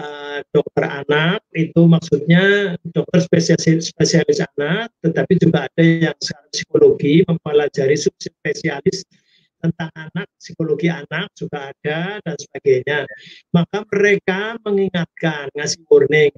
[0.00, 6.16] uh, dokter anak itu maksudnya dokter spesialis spesialis anak, tetapi juga ada yang
[6.52, 9.04] psikologi mempelajari subspesialis
[9.66, 13.04] tentang anak, psikologi anak juga ada dan sebagainya.
[13.50, 16.34] Maka mereka mengingatkan, ngasih warning,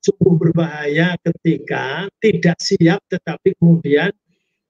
[0.00, 4.10] cukup berbahaya ketika tidak siap tetapi kemudian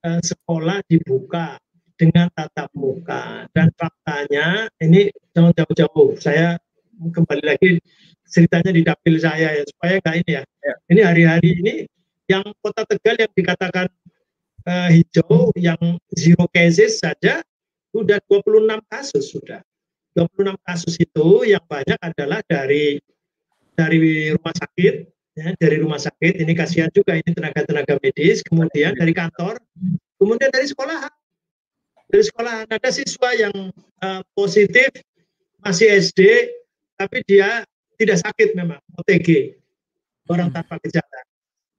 [0.03, 1.57] eh, sekolah dibuka
[1.95, 6.57] dengan tatap muka dan faktanya ini jangan jauh-jauh saya
[6.97, 7.77] kembali lagi
[8.31, 10.43] ceritanya di dapil saya ya supaya nggak ini ya.
[10.63, 10.75] ya.
[10.87, 11.75] Ini hari-hari ini
[12.31, 13.91] yang kota Tegal yang dikatakan
[14.65, 15.81] uh, hijau yang
[16.15, 17.43] zero cases saja
[17.91, 19.61] sudah 26 kasus sudah.
[20.15, 22.99] 26 kasus itu yang banyak adalah dari
[23.79, 24.95] dari rumah sakit
[25.39, 26.43] ya, dari rumah sakit.
[26.43, 28.43] Ini kasihan juga ini tenaga-tenaga medis.
[28.43, 29.59] Kemudian dari kantor
[30.19, 31.07] kemudian dari sekolah.
[32.11, 32.67] Dari sekolah.
[32.67, 33.55] Ada siswa yang
[34.03, 34.91] uh, positif
[35.63, 36.21] masih SD
[36.99, 37.65] tapi dia
[37.97, 39.57] tidak sakit memang OTG
[40.29, 40.57] orang hmm.
[40.57, 41.21] tanpa gejala.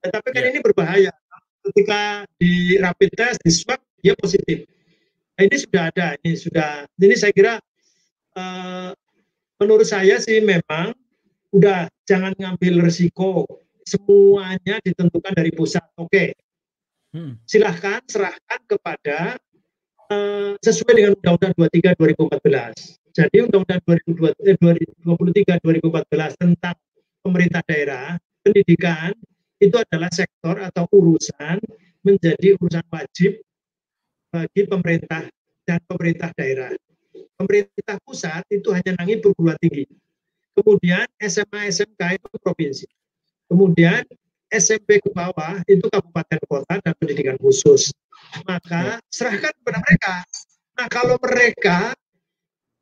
[0.02, 0.50] Tetapi kan ya.
[0.50, 1.14] ini berbahaya.
[1.62, 4.66] Ketika di rapid test di swab dia positif
[5.44, 6.70] ini sudah ada, ini sudah,
[7.02, 7.54] ini saya kira
[8.38, 8.92] uh,
[9.62, 10.94] menurut saya sih memang
[11.52, 13.46] udah jangan ngambil resiko
[13.84, 15.84] semuanya ditentukan dari pusat.
[16.00, 16.30] Oke, okay.
[17.18, 17.42] hmm.
[17.44, 19.36] silahkan serahkan kepada
[20.10, 22.00] uh, sesuai dengan Undang-Undang 23
[22.40, 23.12] 2014.
[23.12, 23.82] Jadi Undang-Undang
[25.04, 26.76] 2023 2014 tentang
[27.22, 29.12] pemerintah daerah pendidikan
[29.62, 31.62] itu adalah sektor atau urusan
[32.02, 33.38] menjadi urusan wajib
[34.32, 35.28] bagi pemerintah
[35.68, 36.72] dan pemerintah daerah.
[37.36, 39.86] Pemerintah pusat itu hanya nangin perguruan tinggi.
[40.56, 42.88] Kemudian SMA SMK itu provinsi.
[43.52, 44.04] Kemudian
[44.52, 47.92] SMP ke bawah itu kabupaten kota dan pendidikan khusus.
[48.48, 50.14] Maka serahkan kepada mereka.
[50.80, 51.92] Nah kalau mereka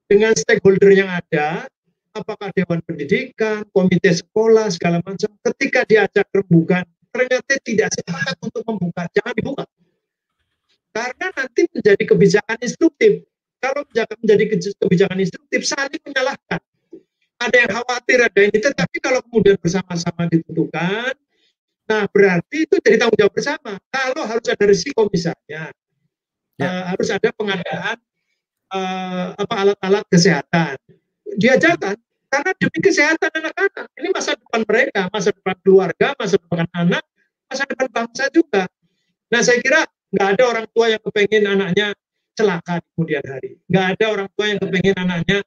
[0.09, 1.69] dengan stakeholder yang ada,
[2.13, 9.09] apakah dewan pendidikan, komite sekolah segala macam, ketika diajak rembukan ternyata tidak sepakat untuk membuka,
[9.13, 9.63] jangan dibuka
[10.99, 13.23] karena nanti menjadi kebijakan instruktif.
[13.59, 13.81] Kalau
[14.23, 16.61] menjadi kebijakan instruktif saling menyalahkan.
[17.39, 21.15] Ada yang khawatir ada ini, tetapi kalau kemudian bersama-sama ditentukan,
[21.87, 23.79] nah berarti itu jadi tanggung jawab bersama.
[23.87, 25.71] Kalau harus ada risiko misalnya,
[26.59, 26.67] ya.
[26.67, 27.97] uh, harus ada pengadaan
[28.75, 30.75] uh, apa alat-alat kesehatan,
[31.39, 31.95] diajarkan
[32.27, 33.87] karena demi kesehatan anak-anak.
[33.95, 37.03] Ini masa depan mereka, masa depan keluarga, masa depan anak,
[37.47, 38.67] masa depan bangsa juga.
[39.31, 41.87] Nah saya kira nggak ada orang tua yang kepengen anaknya
[42.33, 43.51] celaka di kemudian hari.
[43.67, 45.39] Nggak ada orang tua yang kepengen anaknya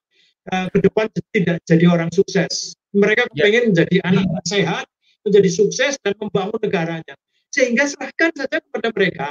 [0.52, 2.76] uh, ke depan tidak jadi orang sukses.
[2.92, 3.28] Mereka ya.
[3.32, 4.86] kepengen menjadi anak sehat,
[5.24, 7.14] menjadi sukses dan membangun negaranya.
[7.52, 9.30] Sehingga serahkan saja kepada mereka.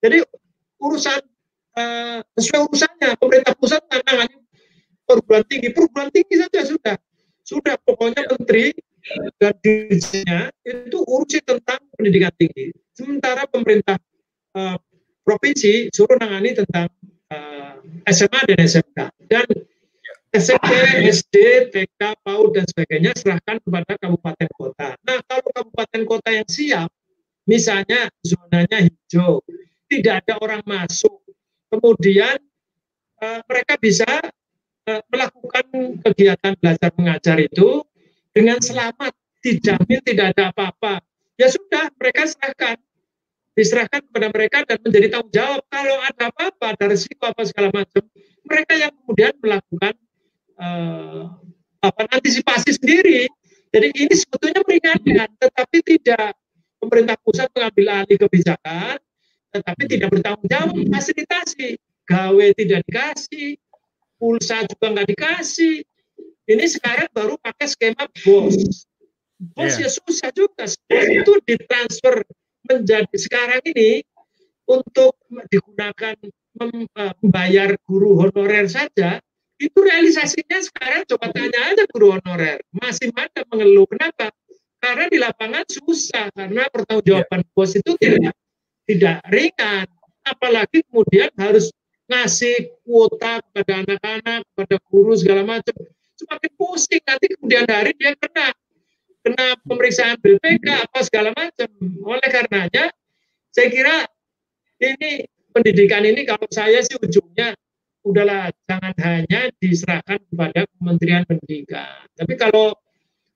[0.00, 0.24] Jadi
[0.80, 1.20] urusan
[1.76, 4.36] uh, sesuai urusannya pemerintah pusat menangani
[5.04, 6.96] perguruan tinggi, perguruan tinggi saja sudah,
[7.42, 8.30] sudah pokoknya ya.
[8.30, 8.66] menteri
[9.40, 12.70] dan dirinya itu urusi tentang pendidikan tinggi.
[12.94, 13.98] Sementara pemerintah
[14.56, 14.76] uh,
[15.22, 16.88] provinsi suruh nangani tentang
[17.30, 18.98] uh, eh, SMA dan SMK
[19.30, 19.46] dan
[20.30, 20.70] SMP,
[21.10, 21.36] SD,
[21.74, 24.94] TK, PAUD dan sebagainya serahkan kepada kabupaten kota.
[25.02, 26.86] Nah, kalau kabupaten kota yang siap,
[27.50, 29.42] misalnya zonanya hijau,
[29.90, 31.18] tidak ada orang masuk,
[31.66, 32.38] kemudian
[33.18, 34.06] uh, mereka bisa
[34.86, 35.66] uh, melakukan
[36.06, 37.82] kegiatan belajar mengajar itu
[38.30, 39.10] dengan selamat,
[39.42, 41.02] dijamin tidak ada apa-apa.
[41.34, 42.78] Ya sudah, mereka serahkan
[43.60, 48.00] diserahkan kepada mereka dan menjadi tanggung jawab kalau ada apa-apa, ada risiko apa segala macam,
[48.48, 49.94] mereka yang kemudian melakukan
[50.56, 51.28] uh,
[51.84, 53.28] apa antisipasi sendiri.
[53.70, 56.34] Jadi ini sebetulnya meringankan, tetapi tidak
[56.80, 58.96] pemerintah pusat mengambil alih kebijakan,
[59.52, 63.60] tetapi tidak bertanggung jawab fasilitasi, gawe tidak dikasih,
[64.16, 65.84] pulsa juga nggak dikasih.
[66.50, 68.88] Ini sekarang baru pakai skema bos.
[69.54, 69.86] Bos yeah.
[69.86, 70.66] ya susah juga.
[70.66, 72.26] Bos itu ditransfer
[72.66, 74.04] menjadi sekarang ini
[74.68, 75.18] untuk
[75.50, 79.18] digunakan eh, membayar guru honorer saja
[79.60, 82.64] itu realisasinya sekarang coba tanya aja guru honorer.
[82.72, 83.84] Masih ada mengeluh.
[83.92, 84.32] Kenapa?
[84.80, 87.52] Karena di lapangan susah karena pertanggungjawaban yeah.
[87.52, 88.32] bos itu tidak
[88.88, 89.86] tidak ringan.
[90.24, 91.68] Apalagi kemudian harus
[92.08, 95.76] ngasih kuota kepada anak-anak kepada guru segala macam.
[96.16, 98.56] Semakin pusing nanti kemudian hari dia kena
[99.20, 101.68] kena pemeriksaan BPK apa segala macam.
[102.04, 102.92] Oleh karenanya
[103.50, 103.96] saya kira
[104.80, 107.52] ini pendidikan ini kalau saya sih ujungnya
[108.00, 112.08] udahlah jangan hanya diserahkan kepada Kementerian Pendidikan.
[112.16, 112.72] Tapi kalau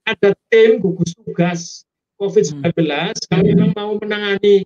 [0.05, 1.85] ada tim gugus tugas
[2.17, 3.29] COVID-19, hmm.
[3.29, 4.65] kalau memang mau menangani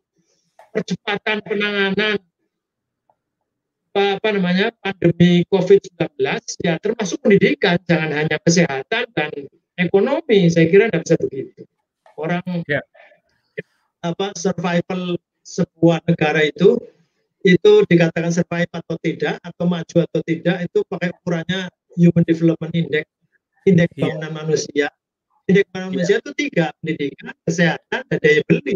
[0.70, 2.18] percepatan penanganan
[3.88, 5.98] apa, apa namanya pandemi COVID-19,
[6.62, 9.30] ya termasuk pendidikan, jangan hanya kesehatan dan
[9.78, 11.62] ekonomi saya kira tidak bisa begitu
[12.18, 12.82] orang ya.
[14.02, 16.78] apa survival sebuah negara itu
[17.46, 23.06] itu dikatakan survive atau tidak atau maju atau tidak itu pakai ukurannya human development index
[23.64, 24.10] indeks ya.
[24.10, 24.86] pembangunan manusia
[25.46, 25.98] indeks pembangunan ya.
[26.02, 28.74] manusia itu tiga pendidikan kesehatan dan daya beli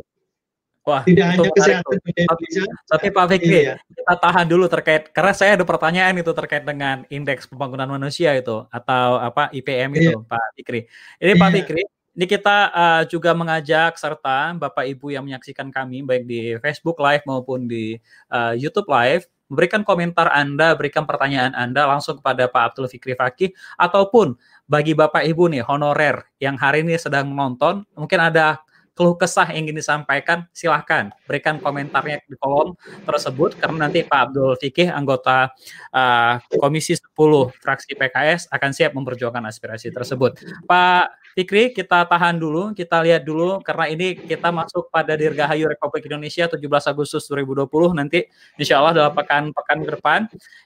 [0.82, 2.62] Wah, tidak hanya kesehatan Indonesia.
[2.90, 3.74] Tapi Pak Fikri, iya.
[3.86, 8.66] kita tahan dulu terkait karena saya ada pertanyaan itu terkait dengan indeks pembangunan manusia itu
[8.66, 10.18] atau apa IPM itu, iya.
[10.18, 10.80] Pak Fikri.
[11.22, 11.38] Ini iya.
[11.38, 11.82] Pak Fikri,
[12.18, 17.22] ini kita uh, juga mengajak serta Bapak Ibu yang menyaksikan kami baik di Facebook Live
[17.30, 17.94] maupun di
[18.34, 23.52] uh, YouTube Live memberikan komentar Anda, berikan pertanyaan Anda langsung kepada Pak Abdul Fikri Fakih
[23.76, 28.64] ataupun bagi Bapak Ibu nih honorer yang hari ini sedang menonton, mungkin ada
[29.02, 34.54] keluh kesah yang ingin disampaikan, silahkan berikan komentarnya di kolom tersebut karena nanti Pak Abdul
[34.62, 35.50] Fikih, anggota
[35.90, 37.10] uh, Komisi 10
[37.58, 40.38] fraksi PKS akan siap memperjuangkan aspirasi tersebut.
[40.70, 46.06] Pak Fikri, kita tahan dulu, kita lihat dulu karena ini kita masuk pada Dirgahayu Republik
[46.06, 48.22] Indonesia 17 Agustus 2020 nanti
[48.54, 50.20] insya Allah dalam pekan-pekan ke depan.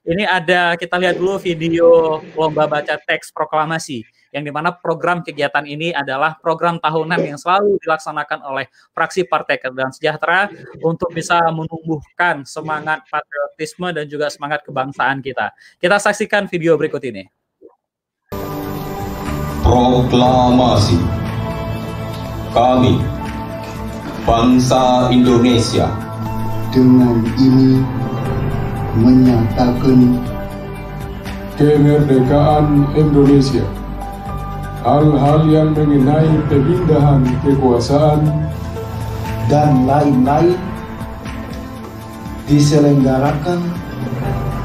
[0.04, 4.04] Ini ada kita lihat dulu video lomba baca teks proklamasi
[4.36, 9.56] yang di mana program kegiatan ini adalah program tahunan yang selalu dilaksanakan oleh fraksi Partai
[9.56, 10.52] Keadilan Sejahtera
[10.84, 15.56] untuk bisa menumbuhkan semangat patriotisme dan juga semangat kebangsaan kita.
[15.80, 17.24] Kita saksikan video berikut ini.
[19.64, 21.00] Proklamasi
[22.52, 23.00] kami
[24.28, 25.88] bangsa Indonesia
[26.76, 27.80] dengan ini
[29.00, 30.20] menyatakan
[31.56, 33.64] kemerdekaan Indonesia
[34.86, 38.22] hal-hal yang mengenai pemindahan kekuasaan
[39.50, 40.54] dan lain-lain
[42.46, 43.66] diselenggarakan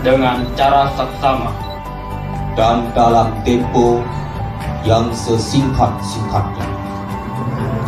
[0.05, 1.49] dengan cara seksama
[2.53, 4.05] dan dalam tempo
[4.86, 6.69] yang sesingkat-singkatnya.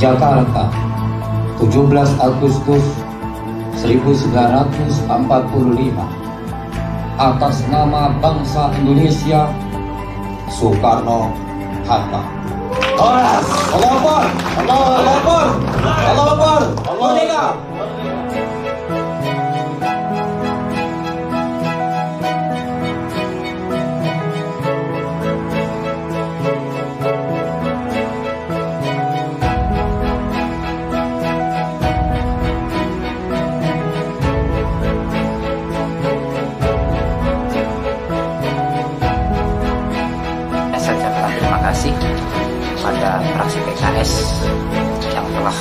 [0.01, 0.73] Jakarta,
[1.61, 2.81] 17 Agustus
[3.77, 5.05] 1945
[7.13, 9.53] atas nama bangsa Indonesia
[10.49, 11.52] Soekarno
[11.87, 12.19] Hatta.
[13.03, 14.23] Allah Akbar,
[14.63, 15.47] Allah Akbar,
[15.83, 17.72] Allah Akbar, Allah fraksi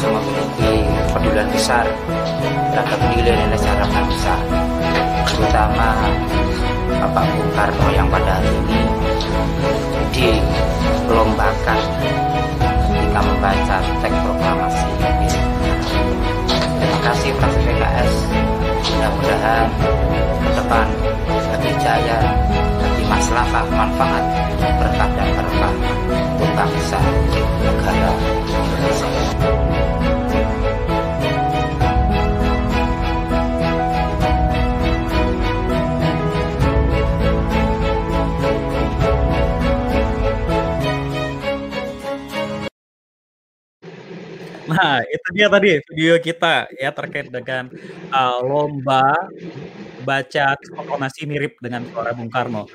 [0.03, 0.73] telah memiliki
[1.15, 1.87] pedulian besar
[2.75, 4.35] terhadap nilai dan sejarah bangsa
[5.31, 5.89] terutama
[6.99, 8.81] Bapak Bung Karno yang pada hari ini
[10.11, 11.81] dilombakan
[12.91, 14.89] ketika membaca teks proklamasi.
[16.51, 18.13] Terima kasih fraksi PKS
[18.83, 19.67] mudah-mudahan
[20.43, 20.87] ke depan
[21.31, 22.19] lebih jaya
[22.83, 24.25] lebih maslahat manfaat
[24.59, 25.75] berkah dan berkah
[26.39, 27.01] untuk bangsa
[27.63, 28.11] negara
[28.51, 29.22] Indonesia.
[44.83, 47.71] Nah, itu dia tadi video kita ya terkait dengan
[48.11, 49.15] uh, lomba
[50.03, 52.67] baca proklamasi mirip dengan suara Bung Karno.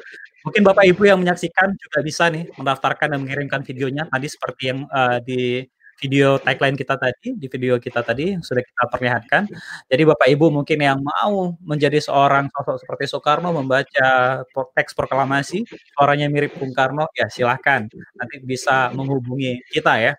[0.48, 4.88] Mungkin Bapak Ibu yang menyaksikan juga bisa nih mendaftarkan dan mengirimkan videonya tadi seperti yang
[4.88, 5.68] uh, di
[5.98, 9.44] video tagline kita tadi, di video kita tadi yang sudah kita perlihatkan.
[9.90, 14.42] Jadi Bapak Ibu mungkin yang mau menjadi seorang sosok seperti Soekarno membaca
[14.78, 15.66] teks proklamasi,
[15.98, 17.90] suaranya mirip Bung Karno, ya silahkan.
[18.14, 20.14] Nanti bisa menghubungi kita ya.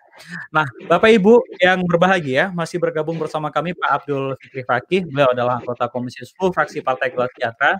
[0.51, 5.63] Nah, Bapak Ibu yang berbahagia masih bergabung bersama kami Pak Abdul Fikri Fakih, beliau adalah
[5.63, 7.71] anggota Komisi 10 fraksi Partai Keadilan Sejahtera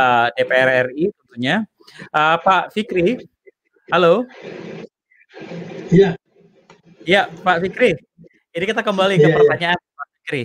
[0.00, 1.68] uh, DPR RI tentunya.
[2.08, 3.20] Uh, Pak Fikri,
[3.92, 4.24] halo.
[5.92, 6.23] Iya.
[7.04, 7.92] Ya, Pak Fikri.
[8.54, 9.36] Ini kita kembali ke Iya, iya.
[9.36, 10.42] pertanyaan Pak Fikri.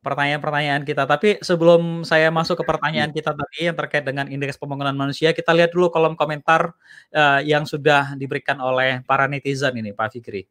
[0.00, 1.04] Pertanyaan-pertanyaan kita.
[1.04, 5.52] Tapi sebelum saya masuk ke pertanyaan kita tadi yang terkait dengan indeks pembangunan manusia, kita
[5.52, 6.72] lihat dulu kolom komentar
[7.12, 10.48] eh, yang sudah diberikan oleh para netizen ini, Pak Fikri.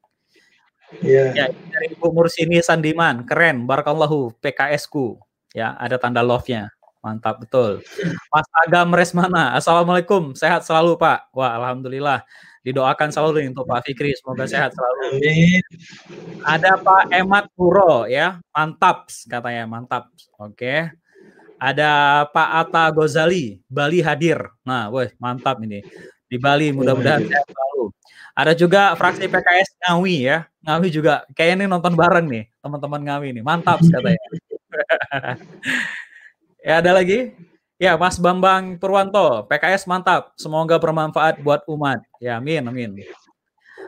[1.01, 1.33] Iya.
[1.33, 5.17] Ya, dari Ibu Mursini Sandiman, keren, barakallahu, PKS-ku.
[5.53, 6.69] Ya, ada tanda love-nya.
[6.99, 7.79] Mantap betul.
[8.27, 11.31] Mas Agam Resmana, Assalamualaikum, sehat selalu Pak.
[11.31, 12.21] Wah, alhamdulillah.
[12.59, 15.23] Didoakan selalu nih untuk Pak Fikri, semoga sehat selalu.
[15.23, 15.63] Amin.
[16.43, 20.11] Ada Pak Emat Puro ya, mantap katanya, mantap.
[20.35, 20.91] Oke.
[21.59, 24.39] Ada Pak Atta Gozali, Bali hadir.
[24.63, 25.83] Nah, weh, mantap ini.
[26.29, 27.91] Di Bali mudah-mudahan sehat selalu.
[28.31, 30.47] Ada juga fraksi PKS Ngawi ya.
[30.63, 33.43] Ngawi juga kayaknya ini nonton bareng nih, teman-teman Ngawi nih.
[33.43, 34.27] Mantap katanya.
[36.67, 37.35] ya, ada lagi?
[37.79, 40.35] Ya, Mas Bambang Purwanto, PKS mantap.
[40.35, 42.03] Semoga bermanfaat buat umat.
[42.19, 42.91] Ya, amin, amin.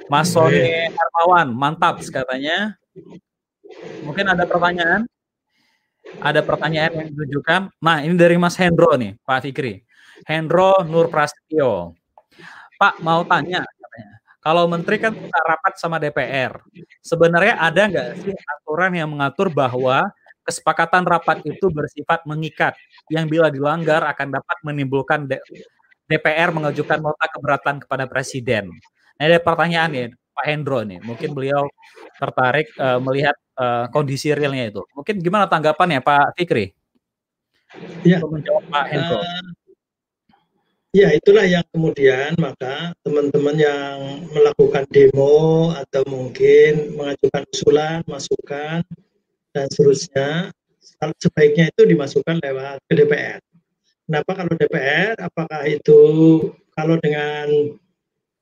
[0.07, 2.79] Mas Sony Hermawan, mantap katanya.
[4.07, 5.03] Mungkin ada pertanyaan?
[6.23, 7.67] Ada pertanyaan yang ditujukan.
[7.83, 9.83] Nah, ini dari Mas Hendro nih, Pak Fikri.
[10.23, 11.91] Hendro Nur Prasetyo.
[12.79, 14.11] Pak, mau tanya katanya.
[14.39, 16.63] Kalau menteri kan kita rapat sama DPR.
[17.03, 20.07] Sebenarnya ada nggak sih aturan yang mengatur bahwa
[20.51, 22.75] kesepakatan rapat itu bersifat mengikat
[23.07, 25.39] yang bila dilanggar akan dapat menimbulkan D-
[26.11, 28.67] DPR mengajukan nota keberatan kepada presiden.
[29.15, 30.99] Nah, ada pertanyaan nih Pak Hendro nih.
[30.99, 31.63] Mungkin beliau
[32.19, 34.83] tertarik eh, melihat eh, kondisi realnya itu.
[34.91, 36.75] Mungkin gimana tanggapannya Pak Fikri?
[38.03, 38.19] Ya.
[38.19, 39.19] Untuk menjawab Pak Hendro.
[39.23, 39.43] Eh,
[40.91, 43.95] ya itulah yang kemudian maka teman-teman yang
[44.35, 48.83] melakukan demo atau mungkin mengajukan usulan, masukan
[49.51, 50.29] dan seterusnya
[51.01, 53.41] kalau sebaiknya itu dimasukkan lewat ke DPR.
[54.05, 55.15] Kenapa kalau DPR?
[55.17, 55.99] Apakah itu
[56.75, 57.47] kalau dengan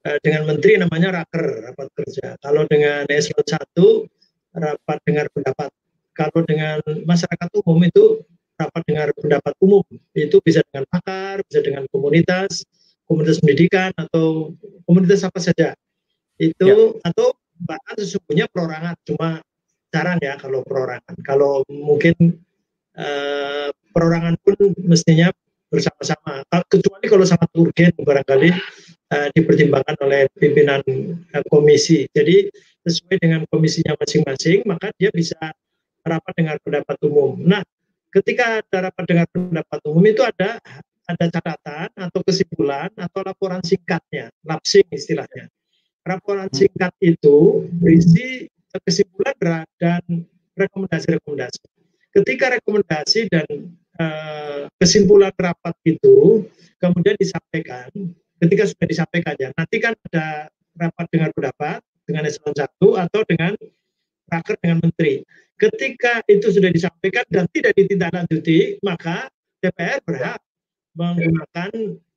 [0.07, 2.35] eh, dengan menteri namanya raker rapat kerja.
[2.39, 5.69] Kalau dengan eselon 1 rapat dengar pendapat.
[6.17, 8.19] Kalau dengan masyarakat umum itu
[8.59, 12.67] rapat dengar pendapat umum itu bisa dengan pakar, bisa dengan komunitas,
[13.07, 14.51] komunitas pendidikan atau
[14.83, 15.71] komunitas apa saja.
[16.35, 19.39] Itu atau bahkan sesungguhnya perorangan cuma
[19.89, 21.15] jarang ya kalau perorangan.
[21.25, 22.15] Kalau mungkin
[22.97, 25.29] eh, perorangan pun mestinya
[25.69, 26.45] bersama-sama.
[26.65, 28.49] Kecuali kalau sangat urgen barangkali
[29.13, 32.05] eh, dipertimbangkan oleh pimpinan eh, komisi.
[32.09, 32.49] Jadi
[32.85, 35.37] sesuai dengan komisinya masing-masing, maka dia bisa
[36.01, 37.37] rapat dengan pendapat umum.
[37.37, 37.61] Nah,
[38.09, 40.57] ketika ada rapat dengan pendapat umum itu ada
[41.09, 45.49] ada catatan atau kesimpulan atau laporan singkatnya, lapsing istilahnya.
[46.05, 48.45] Laporan singkat itu berisi
[48.85, 49.35] kesimpulan
[49.79, 50.01] dan
[50.59, 51.61] rekomendasi-rekomendasi.
[52.09, 53.45] ketika rekomendasi dan
[54.01, 56.41] uh, kesimpulan rapat itu
[56.81, 57.85] kemudian disampaikan,
[58.41, 63.53] ketika sudah disampaikan ya, nanti kan ada rapat dengan pendapat dengan eselon satu atau dengan
[64.29, 65.21] raker dengan menteri.
[65.59, 69.29] Ketika itu sudah disampaikan dan tidak ditindaklanjuti, maka
[69.61, 70.41] DPR berhak
[70.97, 71.71] menggunakan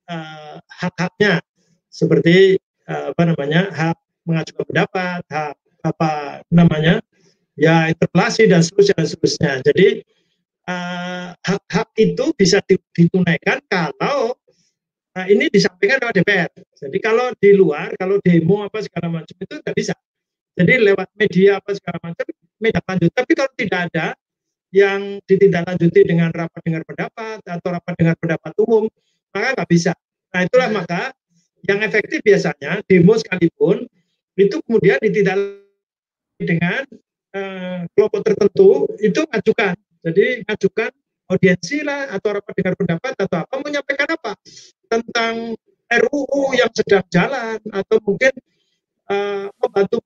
[0.09, 1.43] uh, hak-haknya
[1.91, 2.57] seperti
[2.89, 5.53] uh, apa namanya hak mengajukan pendapat, hak
[5.83, 7.03] apa namanya
[7.59, 9.53] ya interpelasi dan seterusnya dan seterusnya.
[9.67, 9.87] Jadi
[10.63, 12.63] eh, hak-hak uh, itu bisa
[12.95, 14.33] ditunaikan kalau
[15.17, 16.51] uh, ini disampaikan oleh DPR.
[16.73, 19.95] Jadi kalau di luar, kalau demo apa segala macam itu tidak bisa.
[20.53, 22.25] Jadi lewat media apa segala macam,
[22.61, 23.11] media lanjut.
[23.13, 24.05] Tapi kalau tidak ada
[24.73, 28.83] yang ditindaklanjuti dengan rapat dengar pendapat atau rapat dengar pendapat umum,
[29.33, 29.93] maka nggak bisa.
[30.33, 31.13] Nah itulah maka
[31.63, 33.85] yang efektif biasanya demo sekalipun
[34.33, 35.62] itu kemudian ditindaklanjuti
[36.43, 36.83] dengan
[37.33, 39.75] uh, kelompok tertentu itu ngajukan.
[40.03, 40.91] Jadi ngajukan
[41.31, 44.35] audiensi lah atau rapat dengar pendapat atau apa menyampaikan apa
[44.91, 45.55] tentang
[45.87, 48.33] RUU yang sedang jalan atau mungkin
[49.07, 50.03] uh, membantu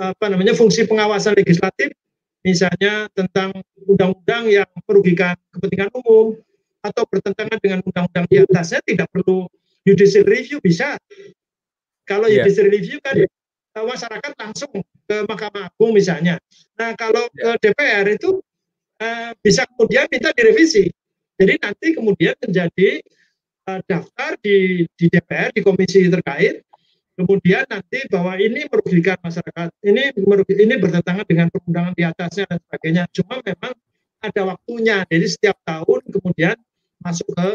[0.00, 1.92] apa namanya fungsi pengawasan legislatif
[2.40, 3.52] misalnya tentang
[3.84, 6.40] undang-undang yang merugikan kepentingan umum
[6.80, 9.44] atau bertentangan dengan undang-undang di atasnya tidak perlu
[9.84, 10.96] judicial review bisa
[12.08, 12.40] kalau yeah.
[12.40, 13.28] judicial review kan
[13.86, 16.38] masyarakat langsung ke Mahkamah Agung misalnya.
[16.78, 18.40] Nah kalau ke DPR itu
[19.00, 20.88] uh, bisa kemudian minta direvisi.
[21.40, 23.00] Jadi nanti kemudian menjadi
[23.68, 26.64] uh, daftar di, di DPR di komisi terkait.
[27.20, 32.58] Kemudian nanti bahwa ini merugikan masyarakat, ini merugi, ini bertentangan dengan perundangan di atasnya dan
[32.64, 33.04] sebagainya.
[33.12, 33.76] Cuma memang
[34.24, 35.04] ada waktunya.
[35.04, 36.56] Jadi setiap tahun kemudian
[37.04, 37.48] masuk ke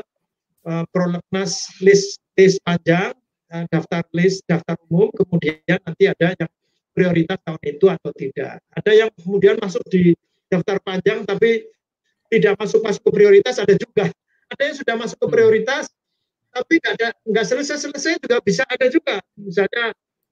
[0.69, 3.24] uh, prolegnas list list panjang Eh,
[3.69, 6.51] daftar list, daftar umum, kemudian nanti ada yang
[6.95, 8.55] prioritas tahun itu atau tidak.
[8.71, 10.15] Ada yang kemudian masuk di
[10.47, 11.67] daftar panjang tapi
[12.31, 14.09] tidak masuk masuk ke prioritas ada juga.
[14.49, 15.91] Ada yang sudah masuk ke prioritas
[16.55, 19.15] tapi nggak ada nggak selesai selesai juga bisa ada juga.
[19.35, 19.85] Misalnya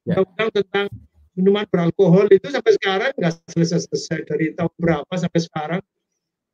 [0.07, 0.23] ya.
[0.23, 0.87] undang tentang
[1.35, 5.81] minuman beralkohol itu sampai sekarang nggak selesai selesai dari tahun berapa sampai sekarang.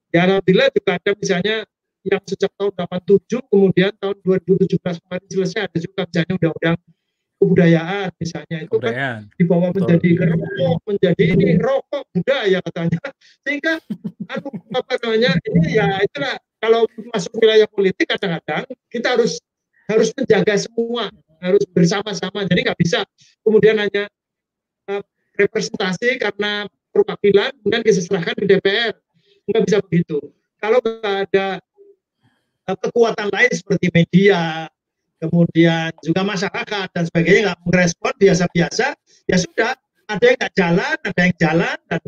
[0.09, 1.55] Ya alhamdulillah juga ada misalnya
[2.07, 6.77] yang sejak tahun 87 kemudian tahun 2017 kemarin selesai ada juga misalnya undang-undang
[7.39, 8.57] kebudayaan misalnya.
[8.67, 9.21] Itu kan kebudayaan.
[9.23, 12.99] kan dibawa menjadi rokok menjadi ini rokok budaya katanya.
[13.43, 13.73] Sehingga
[14.29, 16.81] anu apa namanya ini ya itulah kalau
[17.15, 19.39] masuk wilayah politik kadang-kadang kita harus
[19.87, 21.07] harus menjaga semua
[21.39, 22.43] harus bersama-sama.
[22.45, 23.07] Jadi nggak bisa
[23.43, 24.11] kemudian hanya
[24.91, 25.01] uh,
[25.39, 28.93] representasi karena perwakilan kemudian diserahkan di DPR
[29.47, 30.19] nggak bisa begitu.
[30.59, 31.63] Kalau nggak ada
[32.77, 34.69] kekuatan lain seperti media,
[35.19, 38.95] kemudian juga masyarakat dan sebagainya nggak merespon biasa-biasa,
[39.27, 39.75] ya sudah
[40.09, 41.99] ada yang nggak jalan, ada yang jalan dan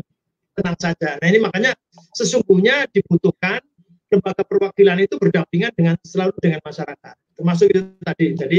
[0.52, 1.10] tenang saja.
[1.20, 1.72] Nah ini makanya
[2.12, 3.60] sesungguhnya dibutuhkan
[4.12, 8.26] lembaga perwakilan itu berdampingan dengan selalu dengan masyarakat, termasuk itu tadi.
[8.36, 8.58] Jadi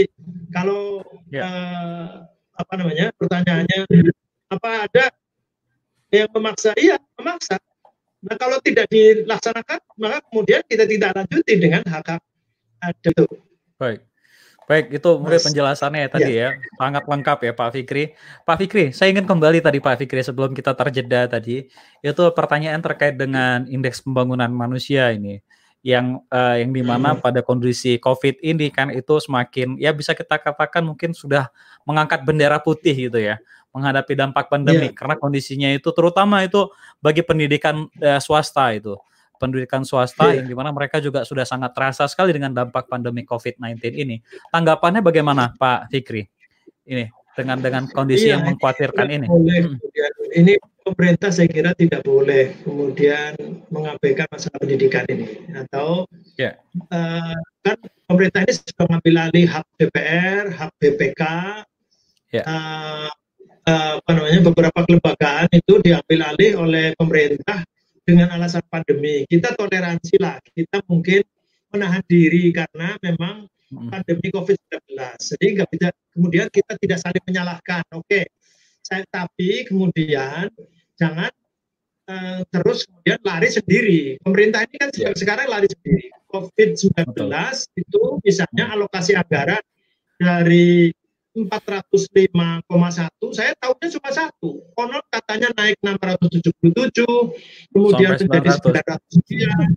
[0.49, 1.45] kalau ya.
[1.45, 2.07] eh,
[2.53, 3.79] apa namanya pertanyaannya
[4.53, 5.05] apa ada
[6.13, 6.73] yang memaksa?
[6.77, 7.57] Iya memaksa
[8.23, 12.23] Nah kalau tidak dilaksanakan, maka kemudian kita tidak lanjuti dengan hak-hak
[12.79, 13.25] ada itu.
[13.75, 14.01] Baik.
[14.63, 16.55] Baik, itu mungkin penjelasannya ya tadi ya.
[16.55, 18.15] ya, sangat lengkap ya Pak Fikri.
[18.47, 21.67] Pak Fikri, saya ingin kembali tadi Pak Fikri sebelum kita terjeda tadi,
[21.99, 25.43] itu pertanyaan terkait dengan indeks pembangunan manusia ini,
[25.83, 27.19] yang uh, yang di mana hmm.
[27.19, 31.51] pada kondisi COVID ini kan itu semakin ya bisa kita katakan mungkin sudah
[31.83, 33.43] mengangkat bendera putih gitu ya,
[33.73, 34.95] menghadapi dampak pandemi yeah.
[34.95, 36.69] karena kondisinya itu terutama itu
[37.01, 38.93] bagi pendidikan uh, swasta itu
[39.41, 40.39] pendidikan swasta yeah.
[40.39, 44.23] yang di mana mereka juga sudah sangat terasa sekali dengan dampak pandemi COVID-19 ini.
[44.53, 46.23] Tanggapannya bagaimana Pak Fikri?
[46.87, 49.27] Ini dengan dengan kondisi yeah, yang mengkhawatirkan ini.
[49.27, 49.77] Boleh, hmm.
[50.37, 50.53] ini
[50.85, 53.33] pemerintah saya kira tidak boleh kemudian
[53.73, 56.05] mengabaikan masalah pendidikan ini atau
[56.37, 56.55] yeah.
[56.93, 56.93] Ya.
[56.93, 61.21] uh, kan pemerintah ini sudah mengambil alih hak DPR, hak BPK,
[62.31, 62.43] yeah.
[62.43, 62.43] Ya.
[62.45, 63.09] uh, Eh,
[63.63, 67.63] apa namanya beberapa kelembagaan itu diambil alih oleh pemerintah
[68.03, 69.23] dengan alasan pandemi.
[69.23, 71.23] Kita toleransi lah, kita mungkin
[71.71, 73.89] menahan diri karena memang hmm.
[73.89, 74.93] pandemi COVID-19.
[75.17, 77.83] Jadi nggak bisa kemudian kita tidak saling menyalahkan.
[77.95, 78.27] Oke,
[78.83, 80.51] saya tapi kemudian
[80.99, 81.31] jangan
[82.11, 84.01] uh, terus kemudian lari sendiri.
[84.21, 85.09] Pemerintah ini kan ya.
[85.15, 86.11] sekarang lari sendiri.
[86.33, 87.13] COVID-19
[87.77, 89.61] itu misalnya alokasi anggaran
[90.17, 90.89] dari
[91.33, 92.65] 405,1
[93.33, 99.69] saya tahunya cuma satu konon katanya naik 677 kemudian menjadi 900 sekian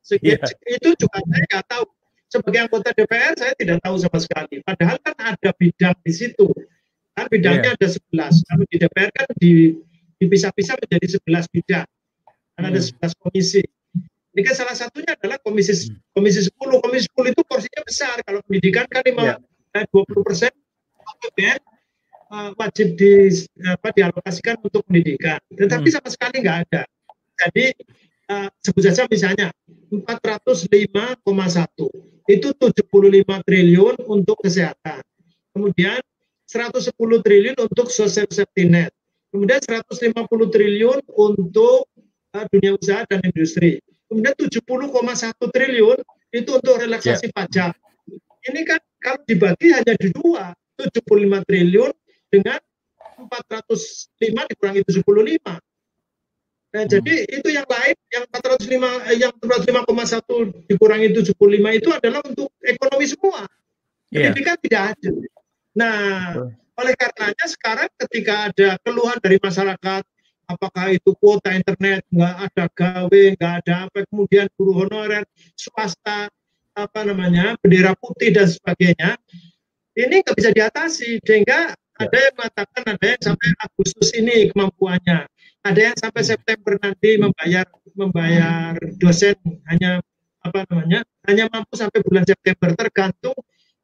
[0.00, 0.72] sekian yeah.
[0.72, 1.84] itu juga saya nggak tahu
[2.32, 6.48] sebagai anggota DPR saya tidak tahu sama sekali padahal kan ada bidang di situ
[7.12, 7.76] kan bidangnya yeah.
[7.76, 9.52] ada 11 kalau di DPR kan di
[10.16, 11.88] dipisah-pisah menjadi 11 bidang
[12.56, 12.70] kan hmm.
[12.72, 13.62] ada 11 komisi
[14.32, 16.56] Ini kan salah satunya adalah komisi komisi 10.
[16.56, 18.16] Komisi 10 itu porsinya besar.
[18.24, 19.36] Kalau pendidikan kan 5 Ya.
[19.76, 20.48] eh, 20 persen
[21.22, 21.60] APBN
[22.32, 23.12] eh, wajib di
[23.70, 25.38] apa dialokasikan untuk pendidikan.
[25.54, 25.96] Tetapi Hmm.
[26.00, 26.82] sama sekali nggak ada.
[27.46, 27.66] Jadi
[28.32, 29.54] eh, sebut saja misalnya
[29.92, 31.86] 405,1
[32.30, 35.02] itu 75 triliun untuk kesehatan.
[35.52, 36.00] Kemudian
[36.48, 36.92] 110
[37.24, 38.92] triliun untuk social safety net.
[39.32, 40.12] Kemudian 150
[40.52, 41.88] triliun untuk
[42.36, 43.80] uh, dunia usaha dan industri.
[44.08, 44.60] Kemudian 70,1
[45.40, 45.98] triliun
[46.36, 47.72] itu untuk relaksasi pajak.
[48.44, 51.92] Ini kan kalau dibagi hanya di dua, 75 triliun
[52.32, 52.58] dengan
[53.28, 55.60] 405 dikurangi 75.
[56.72, 62.48] Nah, jadi itu yang lain yang 405 eh, yang 405,1 dikurangi 75 itu adalah untuk
[62.64, 63.44] ekonomi semua.
[64.08, 64.32] Iya.
[64.32, 65.10] Pendidikan tidak ada.
[65.76, 66.00] Nah,
[66.80, 70.02] oleh karenanya sekarang ketika ada keluhan dari masyarakat,
[70.48, 76.32] apakah itu kuota internet nggak ada gawe, nggak ada apa, kemudian guru honorer swasta,
[76.72, 79.20] apa namanya bendera putih dan sebagainya,
[79.92, 85.28] ini nggak bisa diatasi sehingga ada yang mengatakan ada yang sampai Agustus ini kemampuannya,
[85.62, 89.36] ada yang sampai September nanti membayar membayar dosen
[89.68, 90.00] hanya
[90.42, 93.36] apa namanya hanya mampu sampai bulan September tergantung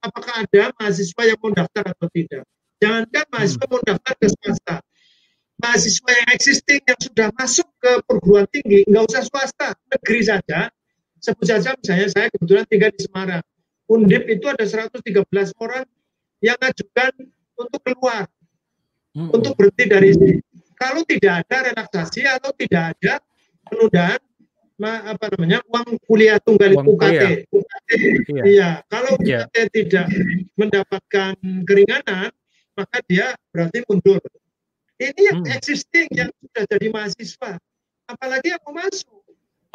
[0.03, 2.45] apakah ada mahasiswa yang mau daftar atau tidak.
[2.79, 4.77] Jangankan mahasiswa mau daftar ke swasta,
[5.59, 10.71] mahasiswa yang existing yang sudah masuk ke perguruan tinggi, nggak usah swasta, negeri saja.
[11.19, 13.45] Sebut saja misalnya saya kebetulan tinggal di Semarang.
[13.91, 15.03] Undip itu ada 113
[15.59, 15.83] orang
[16.41, 17.13] yang ajukan
[17.55, 18.27] untuk keluar,
[19.13, 19.35] Hmm.
[19.35, 20.35] untuk berhenti dari sini.
[20.75, 23.19] Kalau tidak ada relaksasi atau tidak ada
[23.67, 24.21] penundaan
[24.79, 27.51] ma- apa namanya uang kuliah tunggal Uang UKT.
[27.51, 27.89] UKT
[28.31, 28.43] Iya.
[28.47, 29.39] Iya, kalau Iya.
[29.45, 30.07] UKT tidak
[30.55, 31.35] mendapatkan
[31.67, 32.31] keringanan,
[32.73, 34.23] maka dia berarti mundur.
[34.97, 35.51] Ini yang Hmm.
[35.51, 37.59] existing yang sudah jadi mahasiswa,
[38.05, 39.19] apalagi yang mau masuk.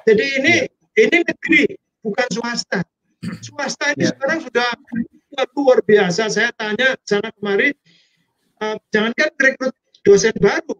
[0.04, 1.04] Jadi ini Iya.
[1.04, 1.64] ini negeri,
[2.00, 2.80] bukan swasta.
[3.40, 4.12] Swasta ini Iya.
[4.16, 4.70] sekarang sudah
[5.58, 6.30] luar biasa.
[6.30, 7.74] Saya tanya sana kemari,
[8.60, 9.76] eh, jangankan rekrut
[10.06, 10.76] dosen baru,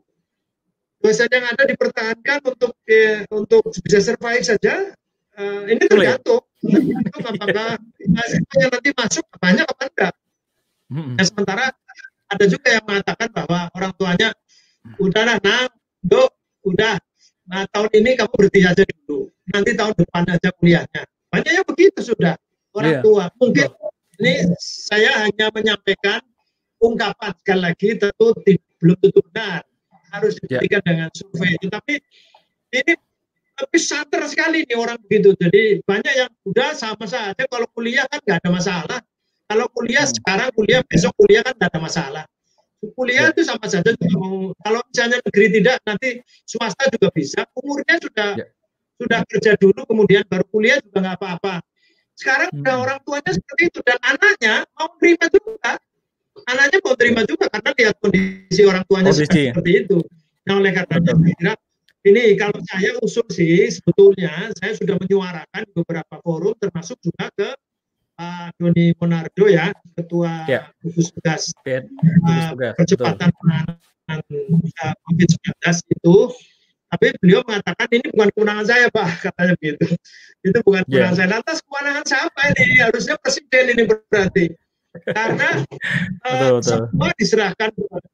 [1.02, 4.94] dosen yang ada dipertahankan untuk eh, untuk bisa survive saja.
[5.34, 5.90] eh, ini ya?
[5.90, 7.82] tergantung, tergantung apakah
[8.54, 10.14] yang nanti masuk banyak apa enggak.
[10.94, 11.18] Hmm.
[11.18, 11.66] Nah, sementara
[12.30, 14.30] ada juga yang mengatakan bahwa orang tuanya
[15.02, 15.74] udahlah nang,
[16.06, 16.30] dok,
[16.70, 17.02] udah.
[17.50, 19.26] Nah, tahun ini kamu berhenti aja dulu.
[19.50, 21.02] Nanti tahun depan aja kuliahnya.
[21.34, 22.38] Banyaknya begitu sudah
[22.78, 23.02] orang Iya.
[23.02, 23.26] tua.
[23.42, 23.68] Mungkin
[24.20, 26.22] ini saya hanya menyampaikan
[26.78, 28.28] ungkapan sekali lagi tentu
[28.78, 29.64] belum tentu benar.
[30.14, 30.62] Harus Ya.
[30.62, 31.58] diberikan dengan survei.
[31.58, 31.94] Tapi
[32.74, 32.94] ini
[33.54, 35.34] tapi santer sekali nih orang begitu.
[35.38, 39.00] Jadi banyak yang udah sama saja kalau kuliah kan nggak ada masalah.
[39.50, 40.14] Kalau kuliah Hmm.
[40.14, 42.26] sekarang kuliah besok kuliah kan nggak ada masalah.
[42.84, 43.32] Kuliah Ya.
[43.32, 46.10] itu sama saja juga mau kalau misalnya negeri tidak nanti
[46.44, 47.42] swasta juga bisa.
[47.58, 48.46] Umurnya sudah Ya.
[49.00, 51.54] sudah kerja dulu kemudian baru kuliah juga nggak apa-apa.
[52.14, 52.62] Sekarang Hmm.
[52.62, 55.72] udah orang tuanya seperti itu dan anaknya mau terima juga.
[56.44, 59.44] Anaknya mau terima juga karena lihat kondisi orang tuanya Kondisi.
[59.50, 59.98] seperti itu.
[60.44, 61.54] Nah oleh karenanya saya kira
[62.04, 67.50] ini kalau saya usul sih sebetulnya saya sudah menyuarakan beberapa forum termasuk juga ke
[68.14, 70.70] Pak Doni Monardo ya ketua Ya.
[70.84, 74.20] gugus tugas uh, percepatan penanganan
[74.84, 75.64] uh, COVID-19
[75.96, 76.16] itu
[76.94, 79.86] tapi beliau mengatakan ini bukan kewenangan saya Pak katanya begitu
[80.46, 81.10] itu bukan Ya.
[81.10, 84.46] kewenangan saya lantas kewenangan siapa ini harusnya presiden ini berarti
[85.10, 85.50] karena
[86.30, 87.70] uh, Betul, semua diserahkan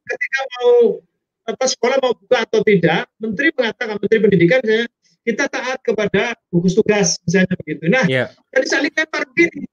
[0.07, 1.03] ketika mau
[1.49, 4.85] apa sekolah mau buka atau tidak menteri mengatakan menteri pendidikan saya
[5.27, 9.67] kita taat kepada gugus tugas misalnya begitu nah Iya, jadi saling lempar begini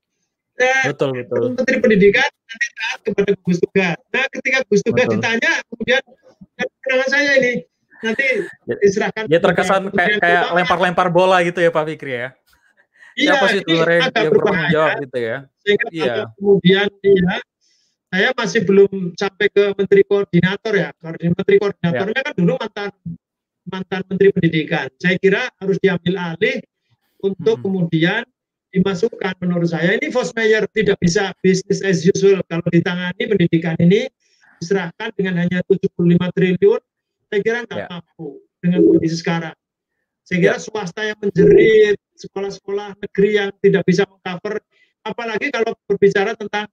[0.56, 1.52] Eh, betul betul.
[1.52, 3.96] Menteri Pendidikan nanti taat kepada gugus tugas.
[4.08, 5.20] Nah, ketika gugus tugas Betul.
[5.20, 6.02] ditanya, kemudian
[6.80, 7.52] kewenangan saya ini
[8.04, 8.24] nanti
[8.66, 9.22] Ya- diserahkan.
[9.30, 12.28] Ya terkesan kayak, kayak lempar-lempar bola gitu ya Pak Fikri ya.
[13.16, 15.36] Iya, Siapa sih sebenarnya agak yang bertanggung jawab gitu ya?
[15.64, 16.14] Sehingga Iya.
[16.36, 17.34] kemudian iya,
[18.12, 20.88] saya masih belum sampai ke Menteri Koordinator ya.
[21.00, 22.90] Menteri Koordinatornya kan dulu mantan
[23.66, 24.86] mantan Menteri Pendidikan.
[25.00, 26.60] Saya kira harus diambil alih
[27.24, 27.64] untuk Mm-mm.
[27.64, 28.22] kemudian
[28.70, 34.04] dimasukkan menurut saya ini Fosmeyer tidak bisa business as usual kalau ditangani pendidikan ini
[34.60, 35.96] diserahkan dengan hanya 75
[36.36, 36.80] triliun
[37.30, 37.88] saya kira nggak Ya.
[37.90, 38.26] mampu
[38.62, 39.56] dengan kondisi sekarang.
[40.26, 44.58] Saya kira swasta yang menjerit sekolah-sekolah negeri yang tidak bisa mengcover
[45.06, 46.66] apalagi kalau berbicara tentang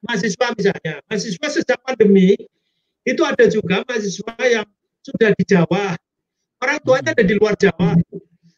[0.00, 0.94] mahasiswa misalnya.
[1.08, 2.36] Mahasiswa sejak pandemi
[3.04, 4.66] itu ada juga mahasiswa yang
[5.04, 5.96] sudah di Jawa.
[6.56, 7.96] Orang tuanya ada di luar Jawa.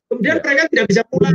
[0.07, 0.43] Kemudian Ya.
[0.43, 1.35] mereka tidak bisa pulang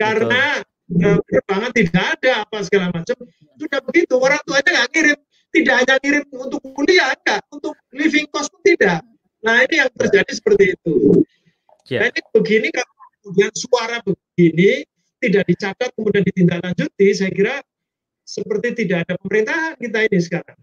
[0.00, 3.16] karena eh, penerbangan tidak ada apa segala macam.
[3.60, 5.18] Sudah begitu orang tuanya nggak ngirim
[5.54, 8.98] tidak hanya ngirim untuk kuliah enggak untuk living cost pun tidak
[9.44, 11.22] nah ini yang terjadi seperti itu
[11.84, 12.00] Ya.
[12.00, 14.88] nah ini begini kalau kemudian suara begini
[15.20, 17.54] tidak dicatat kemudian ditindaklanjuti, saya kira
[18.24, 20.58] seperti tidak ada pemerintahan kita ini sekarang.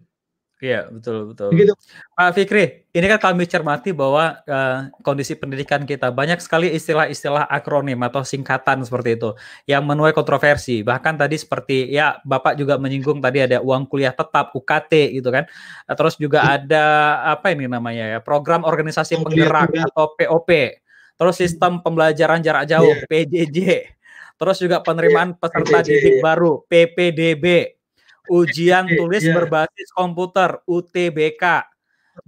[0.62, 1.49] Iya, betul betul.
[1.57, 1.74] Begitu.
[2.14, 7.97] Pak Fikri, ini kan kami cermati bahwa uh, kondisi pendidikan kita banyak sekali istilah-istilah akronim
[8.05, 9.34] atau singkatan seperti itu
[9.66, 10.86] yang menuai kontroversi.
[10.86, 15.49] Bahkan tadi seperti ya Bapak juga menyinggung tadi ada uang kuliah tetap UKT gitu kan.
[15.89, 16.86] Terus juga ada
[17.34, 20.78] apa ini namanya ya, program organisasi penggerak atau POP.
[21.18, 23.09] Terus sistem pembelajaran jarak jauh yeah.
[23.09, 23.59] PJJ.
[24.38, 25.41] Terus juga penerimaan yeah.
[25.41, 25.89] peserta PJJ.
[25.89, 27.45] didik baru PPDB
[28.30, 29.34] ujian tulis yeah.
[29.34, 31.65] berbasis komputer UTBK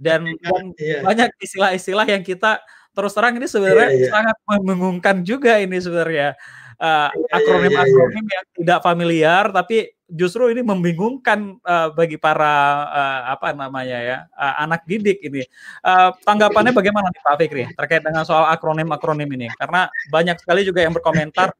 [0.00, 1.04] dan, dan yeah.
[1.04, 2.58] banyak istilah-istilah yang kita
[2.94, 4.10] terus terang ini sebenarnya yeah, yeah.
[4.10, 6.38] sangat membingungkan juga ini sebenarnya
[6.78, 13.98] uh, akronim-akronim yang tidak familiar tapi justru ini membingungkan uh, bagi para uh, apa namanya
[13.98, 15.42] ya uh, anak didik ini
[15.82, 20.86] uh, tanggapannya bagaimana nih Pak Fikri terkait dengan soal akronim-akronim ini karena banyak sekali juga
[20.86, 21.50] yang berkomentar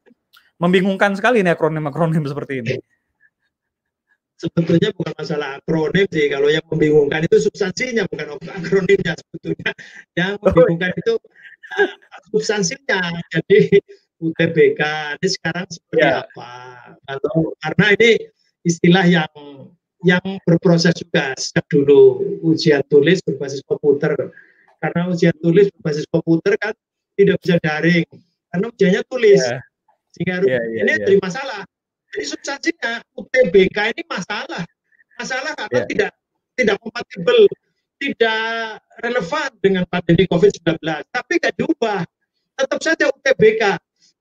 [0.60, 2.74] membingungkan sekali ini akronim-akronim seperti ini
[4.44, 6.28] sebetulnya bukan masalah akronim sih.
[6.28, 9.70] Kalau yang membingungkan itu substansinya bukan akronimnya sebetulnya.
[10.12, 11.00] Yang oh, membingungkan iya.
[11.00, 11.14] itu
[11.80, 11.90] uh,
[12.28, 13.00] substansinya.
[13.32, 13.58] Jadi
[14.20, 14.80] UTBK
[15.20, 16.22] ini sekarang seperti ya.
[16.28, 16.52] apa?
[17.08, 18.10] Kalau karena ini
[18.64, 19.32] istilah yang
[20.04, 24.12] yang berproses juga sejak dulu ujian tulis berbasis komputer.
[24.78, 26.76] Karena ujian tulis berbasis komputer kan
[27.16, 28.04] tidak bisa daring
[28.52, 29.40] karena ujiannya tulis.
[29.40, 29.58] Ya.
[30.14, 30.98] Sehingga ya, ya, ini ya.
[31.02, 31.66] jadi masalah
[32.14, 34.62] jadi substansinya UTBK ini masalah.
[35.18, 35.86] Masalah karena yeah.
[35.90, 36.10] tidak
[36.54, 37.38] tidak kompatibel,
[37.98, 40.78] tidak relevan dengan pandemi COVID-19.
[41.10, 42.06] Tapi tidak diubah.
[42.54, 43.62] Tetap saja UTBK.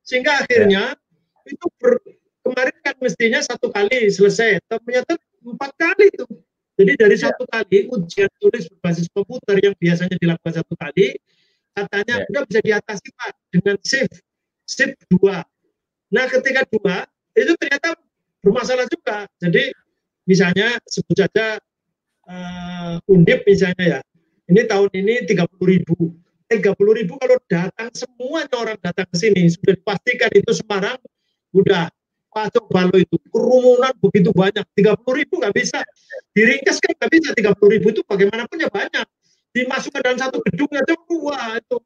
[0.02, 1.54] Sehingga akhirnya yeah.
[1.54, 2.02] itu ber,
[2.42, 4.58] kemarin kan mestinya satu kali selesai.
[4.66, 5.14] Ternyata
[5.46, 6.26] empat kali itu.
[6.74, 7.30] Jadi dari yeah.
[7.30, 11.14] satu kali ujian tulis berbasis komputer yang biasanya dilakukan satu kali,
[11.78, 12.30] katanya yeah.
[12.34, 14.18] udah bisa diatasi Pak dengan shift
[14.66, 15.46] shift dua.
[16.10, 17.98] Nah ketika dua itu ternyata
[18.44, 19.26] bermasalah juga.
[19.42, 19.74] Jadi
[20.28, 21.58] misalnya sebut saja
[22.30, 24.00] uh, Undip misalnya ya,
[24.50, 26.14] ini tahun ini 30 ribu.
[26.52, 31.02] 30 ribu kalau datang semua orang datang ke sini sudah dipastikan itu Semarang
[31.50, 31.90] udah
[32.34, 33.16] Pak Balo itu.
[33.30, 34.66] Kerumunan begitu banyak.
[34.74, 35.86] 30 ribu nggak bisa.
[36.34, 39.06] Diringkas kan nggak bisa 30 ribu itu bagaimanapun ya banyak.
[39.54, 41.78] Dimasukkan dalam satu gedung aja wah itu.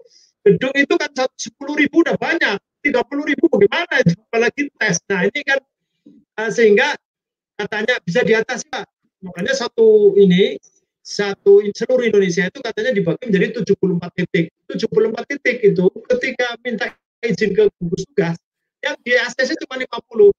[0.48, 2.58] Gedung itu kan 10 ribu udah banyak
[2.90, 4.14] 30 ribu bagaimana itu?
[4.32, 4.96] Apalagi tes.
[5.12, 5.60] Nah ini kan
[6.40, 6.96] uh, sehingga
[7.58, 8.86] katanya bisa diatasi pak.
[9.26, 10.56] Makanya satu ini
[11.08, 14.46] satu seluruh Indonesia itu katanya dibagi menjadi 74 titik.
[14.68, 16.92] 74 titik itu ketika minta
[17.24, 18.36] izin ke gugus tugas
[18.84, 20.36] yang di ACC cuma 50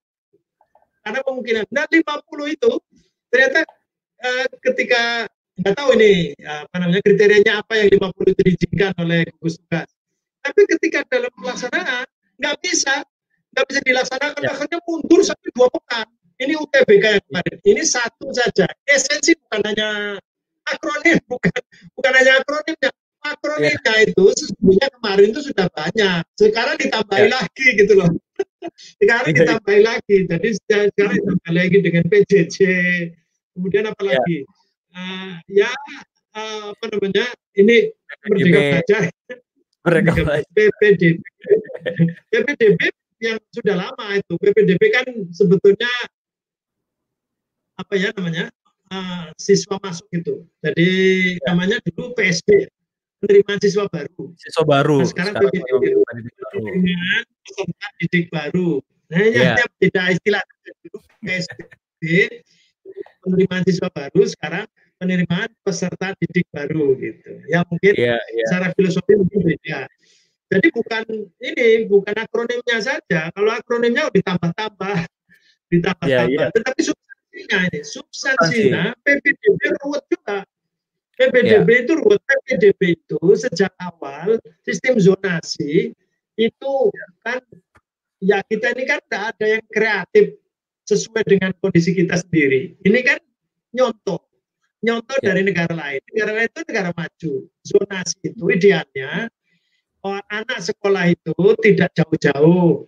[1.03, 1.65] karena kemungkinan.
[1.73, 2.73] Nah 50 itu
[3.33, 3.61] ternyata
[4.21, 5.25] uh, ketika
[5.59, 9.89] nggak tahu ini apa namanya kriterianya apa yang 50 itu diizinkan oleh gugus tugas.
[10.45, 12.07] Tapi ketika dalam pelaksanaan
[12.39, 12.95] nggak bisa.
[13.53, 14.51] Nggak bisa dilaksanakan ya.
[14.55, 16.07] akhirnya mundur sampai dua pekan.
[16.39, 17.57] Ini UTBK yang kemarin.
[17.67, 18.71] Ini satu saja.
[18.87, 19.89] Esensi bukan hanya
[20.69, 21.61] akronim bukan
[21.99, 22.91] bukan hanya akronimnya.
[23.19, 24.07] Akronimnya ya.
[24.07, 26.23] itu sesungguhnya kemarin itu sudah banyak.
[26.39, 27.35] Sekarang ditambahi ya.
[27.35, 28.11] lagi gitu loh.
[29.03, 29.37] Sekarang ya.
[29.43, 30.17] ditambahi lagi.
[30.31, 32.57] Jadi sekarang ditambah lagi dengan PJJ
[33.59, 34.09] kemudian apa ya.
[34.15, 34.39] lagi?
[34.39, 35.71] Ya, uh, ya
[36.39, 37.27] uh, apa namanya?
[37.59, 37.77] Ini
[38.31, 39.03] merdeka belajar
[39.87, 41.23] merdeka PPDB
[42.31, 42.81] PPDB
[43.19, 44.33] yang sudah lama itu.
[44.39, 45.91] PPDB kan sebetulnya
[47.79, 48.51] apa ya namanya
[48.91, 50.47] uh, siswa masuk itu.
[50.63, 50.91] Jadi
[51.39, 51.53] ya.
[51.53, 52.67] namanya dulu PSB
[53.23, 54.35] penerimaan siswa baru.
[54.39, 54.99] Siswa baru.
[55.03, 55.85] Nah, sekarang, sekarang PPDB
[56.59, 58.71] dengan peserta didik baru.
[59.09, 59.55] Nah ya.
[59.79, 60.43] beda istilah.
[60.85, 62.03] Dulu PSB
[63.23, 64.67] penerimaan siswa baru sekarang
[64.99, 68.45] penerimaan peserta didik baru gitu ya mungkin ya, ya.
[68.51, 69.87] secara filosofi mungkin beda
[70.49, 71.05] jadi bukan
[71.45, 73.29] ini, bukan akronimnya saja.
[73.37, 74.97] Kalau akronimnya ditambah-tambah,
[75.73, 76.33] ditambah-tambah.
[76.33, 76.51] Yeah, yeah.
[76.57, 80.49] Tetapi substansinya ini, substansinya PPDB ruwet juga.
[81.21, 81.83] PPDB yeah.
[81.85, 82.21] itu ruwet.
[82.25, 85.93] PPDB itu sejak awal sistem zonasi
[86.39, 86.73] itu
[87.27, 87.43] kan
[88.23, 90.27] ya kita ini kan tidak ada yang kreatif
[90.89, 92.81] sesuai dengan kondisi kita sendiri.
[92.81, 93.21] Ini kan
[93.77, 94.28] nyontoh,
[94.85, 95.27] nyontoh yeah.
[95.33, 96.03] dari negara lain.
[96.13, 97.33] Negara lain itu negara maju.
[97.67, 99.29] Zonasi itu idealnya
[100.03, 102.87] oh, anak sekolah itu tidak jauh-jauh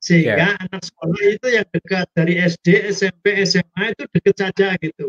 [0.00, 0.62] sehingga yeah.
[0.64, 5.08] anak sekolah itu yang dekat dari SD, SMP, SMA itu dekat saja gitu.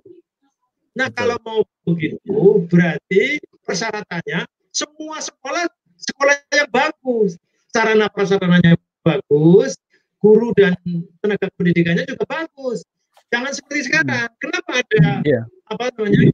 [0.91, 1.15] Nah Betul.
[1.15, 4.43] kalau mau begitu berarti persyaratannya
[4.75, 5.63] semua sekolah
[5.95, 7.39] sekolah yang bagus,
[7.71, 9.79] sarana prasarananya bagus,
[10.19, 10.75] guru dan
[11.23, 12.83] tenaga pendidikannya juga bagus.
[13.31, 14.27] Jangan seperti sekarang.
[14.27, 14.37] Hmm.
[14.37, 15.43] Kenapa ada yeah.
[15.71, 16.29] apa namanya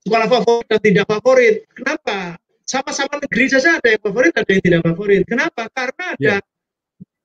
[0.00, 1.54] sekolah favorit dan tidak favorit?
[1.76, 2.40] Kenapa?
[2.70, 5.22] sama-sama negeri saja ada yang favorit, ada yang tidak favorit.
[5.26, 5.66] Kenapa?
[5.74, 6.34] Karena ada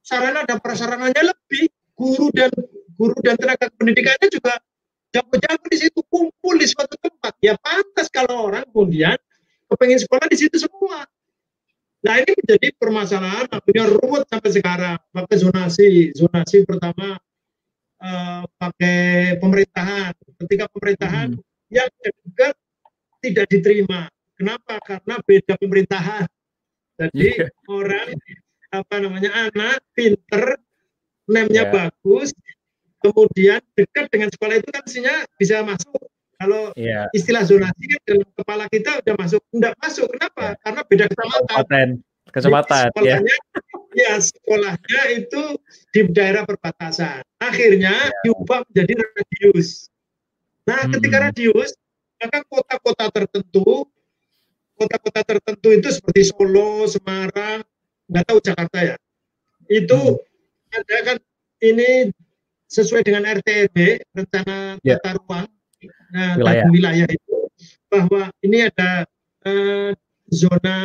[0.01, 1.69] sarana dan prasarananya lebih.
[1.95, 2.51] Guru dan
[2.99, 4.59] guru dan tenaga pendidikannya juga
[5.15, 7.39] jago-jago di situ kumpul di suatu tempat.
[7.39, 9.15] Ya pantas kalau orang kemudian
[9.71, 11.07] kepengen sekolah di situ semua.
[12.03, 14.97] Nah ini menjadi permasalahan akhirnya ruwet sampai sekarang.
[15.15, 17.15] Pakai zonasi, zonasi pertama
[18.01, 20.13] uh, pakai pemerintahan.
[20.41, 21.43] Ketika pemerintahan hmm.
[21.71, 22.51] yang kedua
[23.23, 24.11] tidak diterima.
[24.35, 24.77] Kenapa?
[24.83, 26.27] Karena beda pemerintahan.
[26.95, 27.71] Jadi yeah.
[27.71, 28.15] orang
[28.71, 30.59] apa namanya anak pinter,
[31.27, 31.71] nemnya yeah.
[31.71, 32.35] bagus,
[32.99, 36.01] kemudian dekat dengan sekolah itu kan mestinya bisa masuk.
[36.35, 37.07] Kalau yeah.
[37.15, 40.07] istilah zonasi kan dalam kepala kita udah masuk, enggak masuk.
[40.11, 40.43] Kenapa?
[40.43, 40.55] Yeah.
[40.63, 41.87] Karena beda kecamatan.
[42.25, 43.17] Kecamatan, ya.
[43.95, 45.43] Ya sekolahnya itu
[45.95, 47.23] di daerah perbatasan.
[47.39, 48.21] Akhirnya yeah.
[48.27, 49.87] diubah menjadi radius.
[50.67, 50.91] Nah, hmm.
[50.99, 51.71] ketika radius,
[52.19, 53.87] maka kota-kota tertentu
[54.75, 57.63] kota-kota tertentu itu seperti Solo, Semarang,
[58.11, 58.95] nggak tahu Jakarta ya.
[59.71, 60.75] Itu hmm.
[60.75, 61.17] ada kan
[61.63, 62.11] ini
[62.67, 64.99] sesuai dengan RTRW rencana yeah.
[64.99, 65.47] tata ruang
[66.11, 66.65] nah, wilayah.
[66.73, 67.35] wilayah itu
[67.87, 69.07] bahwa ini ada
[69.47, 69.91] uh,
[70.27, 70.77] zona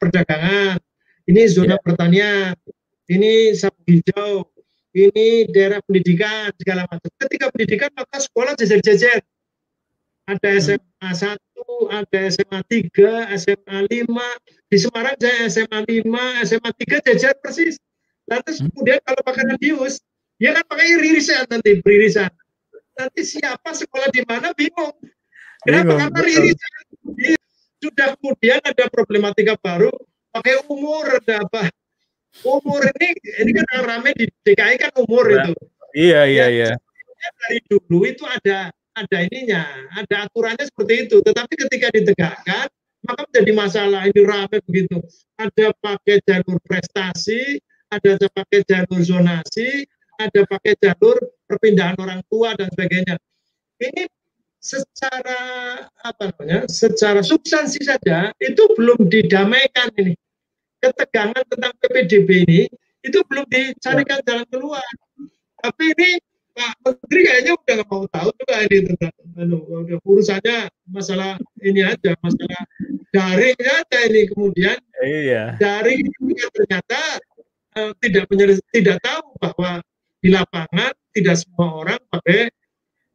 [0.00, 0.80] perdagangan,
[1.28, 1.80] ini zona yeah.
[1.84, 2.52] pertanian,
[3.12, 4.48] ini sapu hijau,
[4.96, 7.12] ini daerah pendidikan segala macam.
[7.20, 9.20] Ketika pendidikan maka sekolah jajar-jajar
[10.28, 11.36] ada SMA 1,
[11.88, 14.68] ada SMA 3, SMA 5.
[14.68, 17.80] Di Semarang saya SMA 5, SMA 3 jajar persis.
[18.28, 18.60] Lalu hmm.
[18.68, 20.04] kemudian kalau pakai radius,
[20.36, 22.28] ya kan pakai ririsan nanti, beririsan.
[22.92, 24.92] Nanti siapa sekolah di mana bingung.
[25.64, 25.96] Kenapa?
[25.96, 26.72] Bingung, Karena ririsan.
[27.16, 27.40] Iya.
[27.78, 29.94] Sudah kemudian ada problematika baru,
[30.38, 31.62] pakai umur, apa.
[32.46, 33.08] Umur ini,
[33.42, 35.52] ini kan yang ramai di DKI kan umur nah, itu.
[35.96, 36.72] Iya, iya, ya, iya.
[37.18, 39.62] Dari dulu itu ada ada ininya,
[39.94, 41.16] ada aturannya seperti itu.
[41.22, 42.66] Tetapi ketika ditegakkan,
[43.06, 44.00] maka menjadi masalah.
[44.06, 44.98] Ini ramai begitu.
[45.38, 47.58] Ada pakai jalur prestasi,
[47.90, 49.86] ada pakai jalur zonasi,
[50.18, 51.16] ada pakai jalur
[51.46, 53.16] perpindahan orang tua dan sebagainya.
[53.78, 54.10] Ini
[54.58, 55.40] secara
[56.02, 56.66] apa namanya?
[56.66, 60.18] Secara substansi saja itu belum didamaikan ini.
[60.78, 62.60] Ketegangan tentang PPDB ini
[63.02, 64.86] itu belum dicarikan jalan keluar.
[65.58, 66.10] Tapi ini
[66.58, 69.58] Pak Menteri kayaknya udah nggak mau tahu juga ini tentang anu,
[70.02, 70.58] urusannya
[70.90, 72.62] masalah ini aja, masalah
[73.14, 75.54] daring aja ini kemudian iya.
[75.62, 77.00] daring juga ternyata
[77.78, 78.26] uh, tidak
[78.74, 79.78] tidak tahu bahwa
[80.18, 82.50] di lapangan tidak semua orang pakai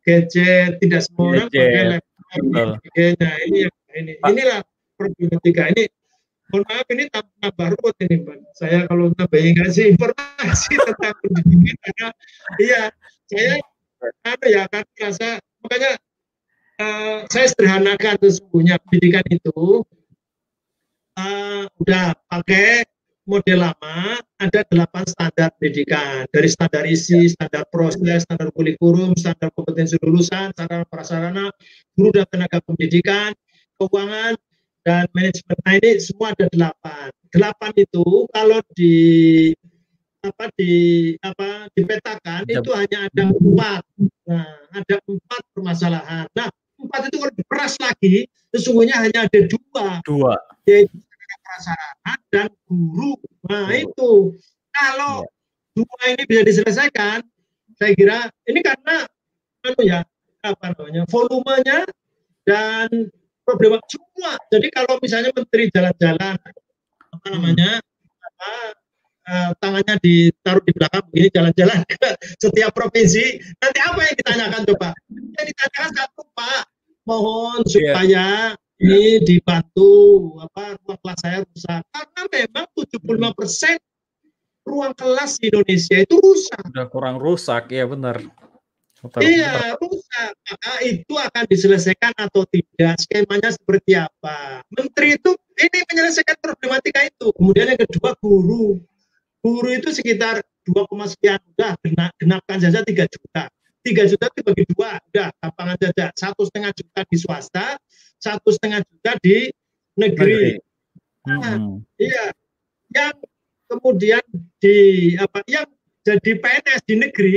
[0.08, 2.24] gadget, tidak semua orang pakai laptop,
[2.80, 3.32] sebagainya.
[3.44, 3.60] Ini
[4.00, 4.60] ini inilah
[4.96, 5.84] problematika ini
[6.54, 8.38] mohon maaf ini tambah ruwet ini Pak.
[8.54, 12.08] Saya kalau tambahin ngasih informasi tentang pendidikan karena
[12.62, 12.82] iya
[13.26, 13.54] saya
[14.22, 15.92] ada ya kan merasa makanya
[16.78, 19.82] uh, saya sederhanakan sesungguhnya pendidikan itu
[21.18, 22.86] uh, udah pakai
[23.26, 29.98] model lama ada delapan standar pendidikan dari standar isi, standar proses, standar kurikulum, standar kompetensi
[30.06, 31.50] lulusan, standar prasarana,
[31.98, 33.34] guru dan tenaga pendidikan,
[33.82, 34.38] keuangan
[34.84, 35.58] dan manajemen.
[35.64, 37.08] Nah ini semua ada delapan.
[37.32, 38.96] Delapan itu kalau di
[40.24, 40.74] apa di
[41.20, 43.84] apa dipetakan itu hanya ada empat.
[44.24, 46.26] Nah, ada empat permasalahan.
[46.32, 46.48] Nah,
[46.80, 48.16] empat itu kalau diperas lagi,
[48.56, 50.00] sesungguhnya hanya ada dua.
[50.08, 50.36] Dua.
[50.64, 50.96] Yaitu
[51.44, 53.20] prasarana dan guru.
[53.52, 54.32] Nah, itu
[54.72, 55.32] kalau ya.
[55.76, 57.20] dua ini bisa diselesaikan,
[57.76, 59.04] saya kira ini karena
[59.64, 60.00] anu ya
[60.44, 61.88] apa namanya volumenya
[62.44, 62.88] dan
[63.44, 64.40] problem semua.
[64.50, 66.36] Jadi kalau misalnya menteri jalan-jalan
[67.14, 67.78] apa namanya
[68.24, 68.52] apa
[69.30, 72.10] uh, tangannya ditaruh di belakang begini jalan-jalan ke
[72.44, 76.64] setiap provinsi nanti apa yang ditanyakan coba yang ditanyakan satu pak
[77.04, 77.70] mohon iya.
[77.70, 78.26] supaya
[78.80, 78.98] yeah.
[78.98, 79.92] ini dibantu
[80.42, 83.76] apa ruang kelas saya rusak karena memang 75 persen
[84.64, 88.24] ruang kelas di Indonesia itu rusak udah kurang rusak ya benar
[89.20, 92.96] iya rusak maka itu akan diselesaikan atau tidak?
[93.04, 94.64] Skemanya seperti apa?
[94.72, 97.32] Menteri itu ini menyelesaikan problematika itu.
[97.36, 98.80] Kemudian yang kedua guru.
[99.44, 103.52] Guru itu sekitar 2, sekian udah genap, genapkan saja 3 juta.
[103.84, 106.06] 3 juta itu bagi dua udah gampangan saja.
[106.16, 107.76] Satu setengah juta di swasta
[108.24, 109.52] satu setengah juta di
[110.00, 110.56] negeri.
[111.28, 111.84] Nah, hmm.
[112.00, 112.32] iya.
[112.88, 113.16] Yang
[113.68, 114.24] kemudian
[114.64, 114.78] di
[115.20, 115.68] apa yang
[116.08, 117.36] jadi PNS di negeri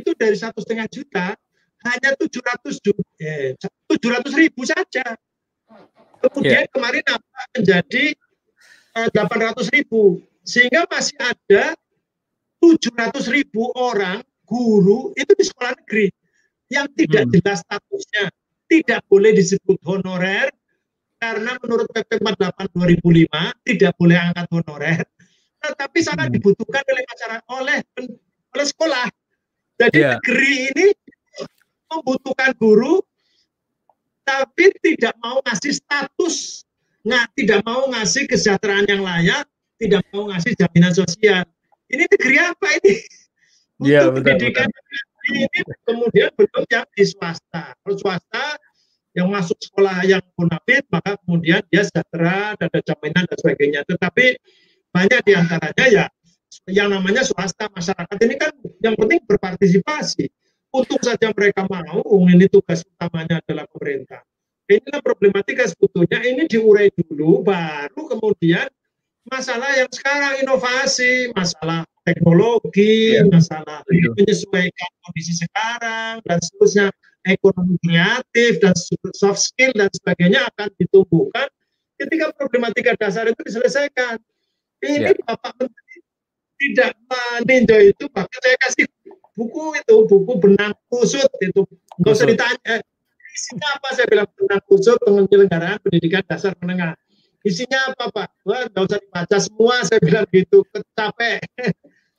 [0.00, 1.36] itu dari satu setengah juta
[1.82, 2.78] hanya 700
[3.20, 5.04] eh, 700 ribu saja
[6.22, 6.70] kemudian yeah.
[6.70, 8.04] kemarin apa menjadi
[8.96, 11.74] eh, 800 ribu sehingga masih ada
[12.62, 16.06] 700 ribu orang guru itu di sekolah negeri
[16.72, 17.32] yang tidak hmm.
[17.36, 18.24] jelas statusnya,
[18.64, 20.48] tidak boleh disebut honorer,
[21.20, 25.04] karena menurut PP 48 2005 tidak boleh angkat honorer,
[25.60, 26.34] tetapi sangat Hmm.
[26.40, 27.78] dibutuhkan oleh masyarakat oleh
[28.56, 29.06] oleh sekolah.
[29.82, 30.14] Jadi Iya.
[30.14, 30.86] negeri ini
[31.90, 33.02] membutuhkan guru,
[34.22, 36.62] tapi tidak mau ngasih status,
[37.02, 39.42] nggak tidak mau ngasih kesejahteraan yang layak,
[39.82, 41.42] tidak mau ngasih jaminan sosial.
[41.90, 42.94] Ini negeri apa ini?
[43.82, 44.68] Iya, Untuk betul, pendidikan
[45.26, 47.74] ini kemudian belum yang di swasta.
[47.82, 48.46] Kalau swasta
[49.12, 53.80] yang masuk sekolah yang bonafit, maka kemudian dia sejahtera, dan ada jaminan dan sebagainya.
[53.84, 54.26] Tetapi
[54.94, 56.04] banyak di antaranya ya
[56.68, 58.52] yang namanya swasta masyarakat ini kan
[58.84, 60.28] yang penting berpartisipasi.
[60.72, 62.00] Untung saja mereka mau,
[62.32, 64.24] ini tugas utamanya adalah pemerintah.
[64.72, 68.72] Inilah problematika sebetulnya ini diurai dulu, baru kemudian
[69.28, 73.28] masalah yang sekarang inovasi, masalah teknologi, Ya.
[73.28, 74.16] masalah Betul.
[74.16, 76.86] menyesuaikan kondisi sekarang dan seterusnya
[77.28, 78.74] ekonomi kreatif dan
[79.14, 81.46] soft skill dan sebagainya akan ditumbuhkan
[82.00, 84.18] ketika problematika dasar itu diselesaikan.
[84.82, 85.20] Ini Ya.
[85.22, 85.81] Bapak Menteri
[86.62, 86.90] tidak
[87.42, 88.84] meninjau itu, bahkan saya kasih
[89.34, 91.66] buku itu, buku benang kusut itu,
[91.98, 92.80] nggak usah ditanya, eh,
[93.34, 96.94] isinya apa saya bilang benang kusut penyelenggaraan pendidikan dasar menengah.
[97.42, 98.28] Isinya apa Pak?
[98.46, 100.62] Wah, nggak usah dibaca semua, saya bilang gitu,
[100.94, 101.42] capek.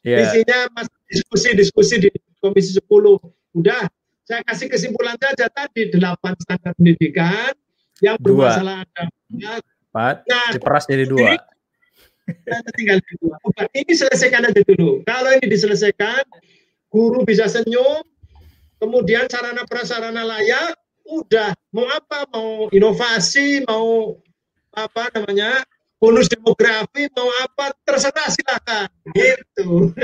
[0.04, 0.20] Iya.
[0.20, 2.10] Isinya mas diskusi-diskusi di
[2.44, 3.24] Komisi 10.
[3.56, 3.88] Udah,
[4.28, 7.56] saya kasih kesimpulan saja tadi, delapan standar pendidikan
[8.04, 8.52] yang Dua.
[8.52, 9.12] bermasalah agama.
[9.94, 11.38] Empat, Nah, diperas jadi dua.
[12.28, 12.98] Kita tinggal.
[13.22, 15.04] Udah, ini selesaikan aja dulu.
[15.04, 16.24] Kalau ini diselesaikan,
[16.88, 18.04] guru bisa senyum,
[18.80, 22.28] kemudian sarana prasarana layak, udah mau apa?
[22.32, 24.18] Mau inovasi, mau
[24.74, 25.64] apa namanya?
[26.04, 27.72] bonus demografi, mau apa?
[27.88, 28.92] Terserah silakan.
[29.16, 29.96] Gitu.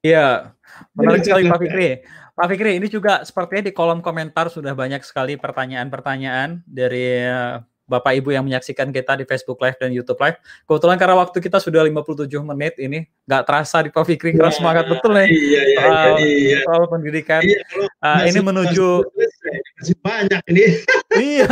[0.00, 0.56] Iya,
[0.96, 1.60] menarik sekali Pak.
[1.60, 1.88] Fikri.
[2.34, 8.16] Pak Fikri, ini juga sepertinya di kolom komentar sudah banyak sekali pertanyaan-pertanyaan dari eh, Bapak
[8.16, 10.40] Ibu yang menyaksikan kita di Facebook Live dan YouTube Live.
[10.64, 14.88] Kebetulan karena waktu kita sudah 57 menit ini, nggak terasa di Pak Fikri keras semangat
[14.88, 16.58] betul nih Iya, iya, iya, soal, iya.
[16.64, 17.40] soal pendidikan.
[17.44, 17.60] Iya,
[18.00, 20.64] Ah, ini menuju masih- masih banyak ini.
[21.36, 21.48] iya,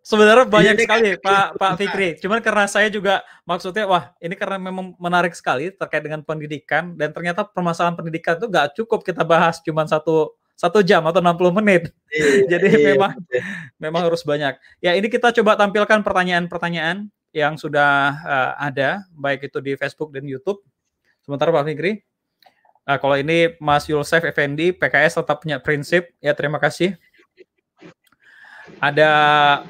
[0.00, 2.08] sebenarnya banyak Iya, ini sekali kan- Pak Pak Fikri.
[2.20, 7.08] Cuman karena saya juga maksudnya wah ini karena memang menarik sekali terkait dengan pendidikan dan
[7.10, 11.90] ternyata permasalahan pendidikan itu nggak cukup kita bahas cuman satu satu jam atau 60 menit.
[12.10, 12.26] Iya,
[12.56, 13.40] Jadi iya, memang betul.
[13.78, 14.54] memang harus banyak.
[14.78, 20.24] Ya ini kita coba tampilkan pertanyaan-pertanyaan yang sudah eh, ada baik itu di Facebook dan
[20.24, 20.62] YouTube.
[21.26, 22.04] Sementara Pak Fikri.
[22.84, 26.12] Nah, kalau ini Mas Yulsef Effendi, PKS tetap punya prinsip.
[26.20, 27.00] Ya terima kasih.
[28.76, 29.10] Ada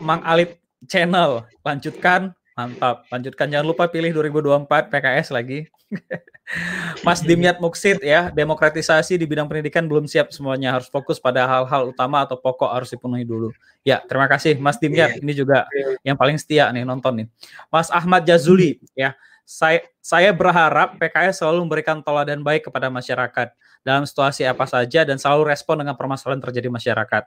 [0.03, 0.59] Mang Alip
[0.91, 2.35] Channel, lanjutkan.
[2.55, 3.51] Mantap, lanjutkan.
[3.51, 5.67] Jangan lupa pilih 2024 PKS lagi.
[7.07, 11.93] Mas Dimyat Muksid ya, demokratisasi di bidang pendidikan belum siap semuanya, harus fokus pada hal-hal
[11.93, 13.49] utama atau pokok harus dipenuhi dulu.
[13.81, 15.21] Ya, terima kasih Mas Dimyat.
[15.21, 15.65] Ini juga
[16.05, 17.27] yang paling setia nih nonton nih.
[17.73, 23.53] Mas Ahmad Jazuli ya, saya saya berharap PKS selalu memberikan teladan baik kepada masyarakat
[23.85, 27.25] dalam situasi apa saja dan selalu respon dengan permasalahan terjadi masyarakat.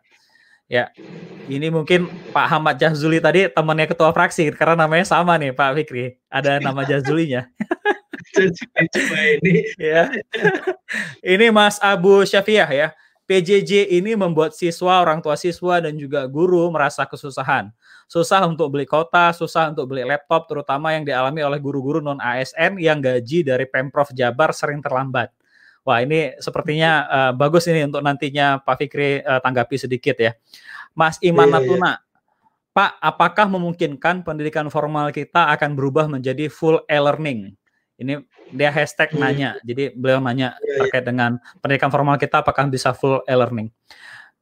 [0.67, 0.91] Ya,
[1.47, 6.19] ini mungkin Pak Ahmad Jazuli tadi temannya ketua fraksi karena namanya sama nih Pak Fikri.
[6.27, 7.47] Ada nama Jazulinya.
[8.93, 9.65] Coba ini.
[9.81, 10.09] ya.
[11.35, 12.89] ini Mas Abu Syafiah ya.
[13.27, 17.67] PJJ ini membuat siswa, orang tua siswa dan juga guru merasa kesusahan.
[18.07, 22.79] Susah untuk beli kota, susah untuk beli laptop terutama yang dialami oleh guru-guru non ASN
[22.79, 25.35] yang gaji dari Pemprov Jabar sering terlambat.
[25.83, 30.31] Wah, ini sepertinya uh, bagus ini untuk nantinya Pak Fikri uh, tanggapi sedikit ya.
[30.95, 31.63] Mas Iman Iya, iya.
[31.67, 31.91] Natuna,
[32.71, 37.59] Pak, apakah memungkinkan pendidikan formal kita akan berubah menjadi full e-learning?
[37.97, 38.21] Ini
[38.53, 39.25] dia hashtag Hmm.
[39.25, 40.77] nanya, jadi beliau nanya Iya, iya.
[40.85, 43.73] terkait dengan pendidikan formal kita apakah bisa full e-learning.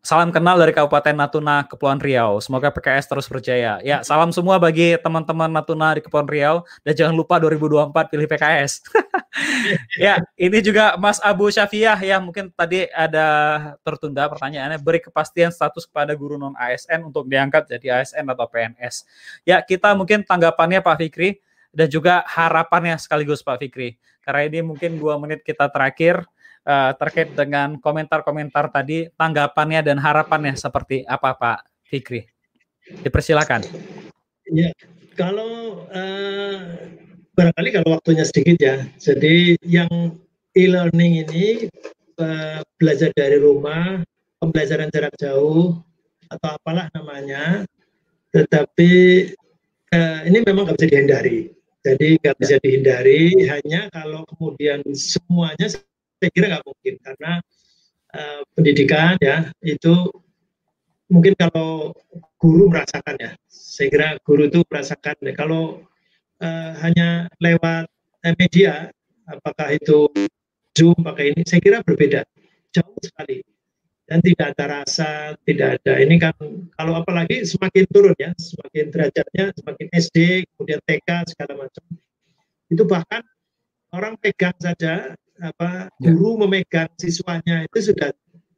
[0.05, 2.37] Salam kenal dari Kabupaten Natuna, Kepulauan Riau.
[2.37, 3.81] Semoga PKS terus berjaya.
[3.81, 8.85] Ya, salam semua bagi teman-teman Natuna di Kepulauan Riau dan jangan lupa 2024 pilih PKS.
[10.05, 13.25] ya, ini juga Mas Abu Syafiah ya, mungkin tadi ada
[13.81, 19.09] tertunda pertanyaannya beri kepastian status kepada guru non ASN untuk diangkat jadi ASN atau PNS.
[19.41, 21.41] Ya, kita mungkin tanggapannya Pak Fikri
[21.75, 23.99] dan juga harapannya sekaligus Pak Fikri.
[24.23, 26.23] Karena ini mungkin dua menit kita terakhir
[26.63, 32.25] eh, terkait dengan komentar-komentar tadi, tanggapannya dan harapannya seperti apa Pak Fikri?
[33.03, 33.67] Dipersilakan.
[34.49, 34.71] Ya,
[35.19, 36.57] kalau eh,
[37.35, 38.77] barangkali kalau waktunya sedikit ya.
[38.97, 40.15] Jadi yang
[40.55, 41.67] e-learning ini
[42.17, 44.01] eh, belajar dari rumah,
[44.39, 45.75] pembelajaran jarak jauh
[46.31, 47.67] atau apalah namanya,
[48.31, 48.91] tetapi
[49.91, 51.39] eh, ini memang nggak bisa dihindari.
[51.85, 53.45] Jadi nggak bisa dihindari.
[53.45, 57.31] Hanya kalau kemudian semuanya saya kira nggak mungkin karena
[58.09, 59.93] eh, pendidikan ya itu
[61.09, 61.93] mungkin kalau
[62.41, 65.81] guru merasakan ya, saya kira guru itu merasakan ya, kalau
[66.41, 67.89] uh, hanya lewat
[68.25, 68.89] uh, media,
[69.29, 70.09] apakah itu
[70.75, 72.21] Zoom, pakai ini, saya kira berbeda,
[72.75, 73.41] jauh sekali.
[74.05, 76.37] Dan tidak ada rasa, tidak ada, ini kan
[76.77, 81.83] kalau apalagi semakin turun ya, semakin derajatnya, semakin SD, kemudian TK, segala macam,
[82.69, 83.25] itu bahkan
[83.89, 86.13] orang pegang saja, apa ya.
[86.13, 88.13] guru memegang siswanya itu sudah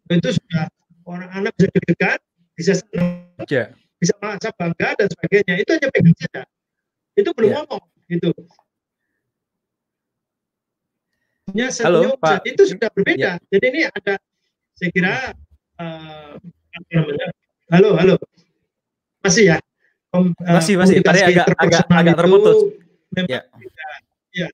[0.07, 0.67] itu sudah
[1.07, 2.19] orang anak bisa deg-degan,
[2.55, 3.71] bisa senang, yeah.
[3.99, 5.55] bisa merasa bangga dan sebagainya.
[5.63, 6.43] Itu hanya pegang saja.
[7.15, 7.57] Itu belum yeah.
[7.63, 8.29] ngomong gitu.
[11.55, 12.43] Ya, Halo, Pak.
[12.43, 13.39] itu sudah berbeda.
[13.39, 13.47] Yeah.
[13.47, 14.19] Jadi ini ada,
[14.77, 15.13] saya kira,
[15.81, 16.37] uh,
[17.73, 18.15] halo, halo,
[19.25, 19.57] masih ya?
[20.13, 21.01] Kom, uh, masih, masih.
[21.01, 22.57] Tadi agak, agak, agak terputus.
[23.09, 23.43] Memang yeah.
[24.37, 24.47] ya.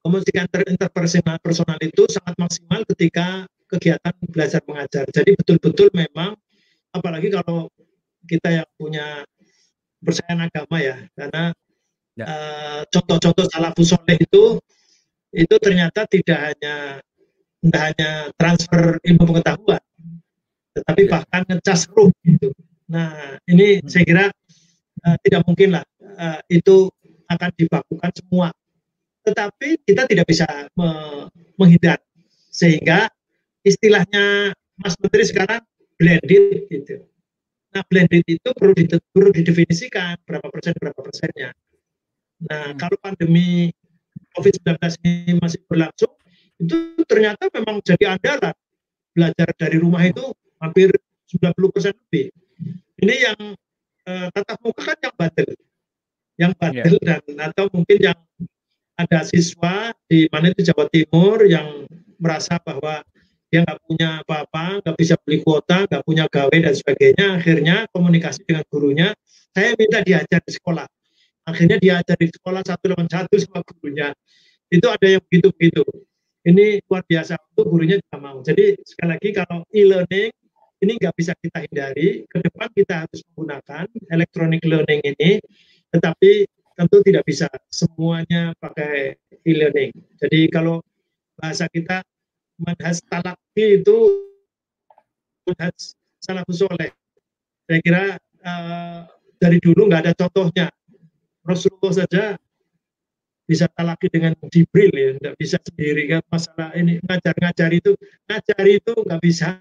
[0.00, 5.04] Komunikasi interpersonal personal itu sangat maksimal ketika kegiatan belajar mengajar.
[5.12, 6.32] Jadi betul-betul memang
[6.90, 7.68] apalagi kalau
[8.24, 9.22] kita yang punya
[10.00, 11.52] percayaan agama ya, karena
[12.16, 12.24] ya.
[12.24, 14.56] Uh, contoh-contoh salafus soleh itu
[15.32, 17.00] itu ternyata tidak hanya
[17.62, 19.82] tidak hanya transfer ilmu pengetahuan,
[20.74, 21.10] tetapi ya.
[21.14, 22.50] bahkan ngecas ruh gitu.
[22.90, 23.86] Nah ini hmm.
[23.86, 24.24] saya kira
[25.06, 25.84] uh, tidak mungkin lah
[26.18, 26.90] uh, itu
[27.30, 28.48] akan dibakukan semua,
[29.22, 30.90] tetapi kita tidak bisa me
[31.56, 32.02] menghindar
[32.50, 33.06] sehingga
[33.62, 34.52] istilahnya
[34.82, 35.62] Mas Menteri sekarang
[35.96, 37.06] blended gitu.
[37.72, 38.74] Nah blended itu perlu,
[39.14, 41.54] perlu didefinisikan berapa persen berapa persennya.
[42.42, 42.78] Nah hmm.
[42.82, 43.70] kalau pandemi
[44.34, 46.12] COVID-19 ini masih berlangsung,
[46.62, 48.54] itu ternyata memang jadi andalan
[49.12, 50.30] belajar dari rumah itu
[50.62, 50.94] hampir
[51.28, 52.30] 90 persen lebih.
[53.02, 53.38] Ini yang
[54.06, 55.48] eh, tatap muka kan yang batil,
[56.38, 57.18] yang batil yeah.
[57.18, 58.18] dan atau mungkin yang
[58.94, 61.88] ada siswa di mana itu Jawa Timur yang
[62.22, 63.02] merasa bahwa
[63.52, 67.26] dia nggak punya apa-apa, nggak bisa beli kuota, nggak punya gawe dan sebagainya.
[67.36, 69.08] Akhirnya komunikasi dengan gurunya,
[69.52, 70.88] saya minta diajar di sekolah.
[71.44, 74.14] Akhirnya diajar di sekolah satu lawan satu sama gurunya.
[74.72, 75.84] Itu ada yang begitu-begitu.
[76.42, 78.42] Ini luar biasa untuk gurunya juga mau.
[78.42, 80.30] Jadi sekali lagi kalau e-learning
[80.82, 82.26] ini nggak bisa kita hindari.
[82.26, 85.38] Ke depan kita harus menggunakan electronic learning ini,
[85.94, 89.14] tetapi tentu tidak bisa semuanya pakai
[89.46, 89.94] e-learning.
[90.18, 90.82] Jadi kalau
[91.38, 92.02] bahasa kita
[92.58, 93.96] manhaj talaki itu
[95.46, 95.78] manhaj
[96.18, 96.90] salafus soleh.
[97.70, 98.04] Saya kira
[98.42, 99.06] uh,
[99.38, 100.66] dari dulu nggak ada contohnya.
[101.42, 102.24] Rasulullah saja
[103.46, 107.92] bisa talaki dengan Jibril ya, nggak bisa sendiri kan masalah ini ngajar-ngajar itu
[108.30, 109.58] ngajar itu nggak bisa.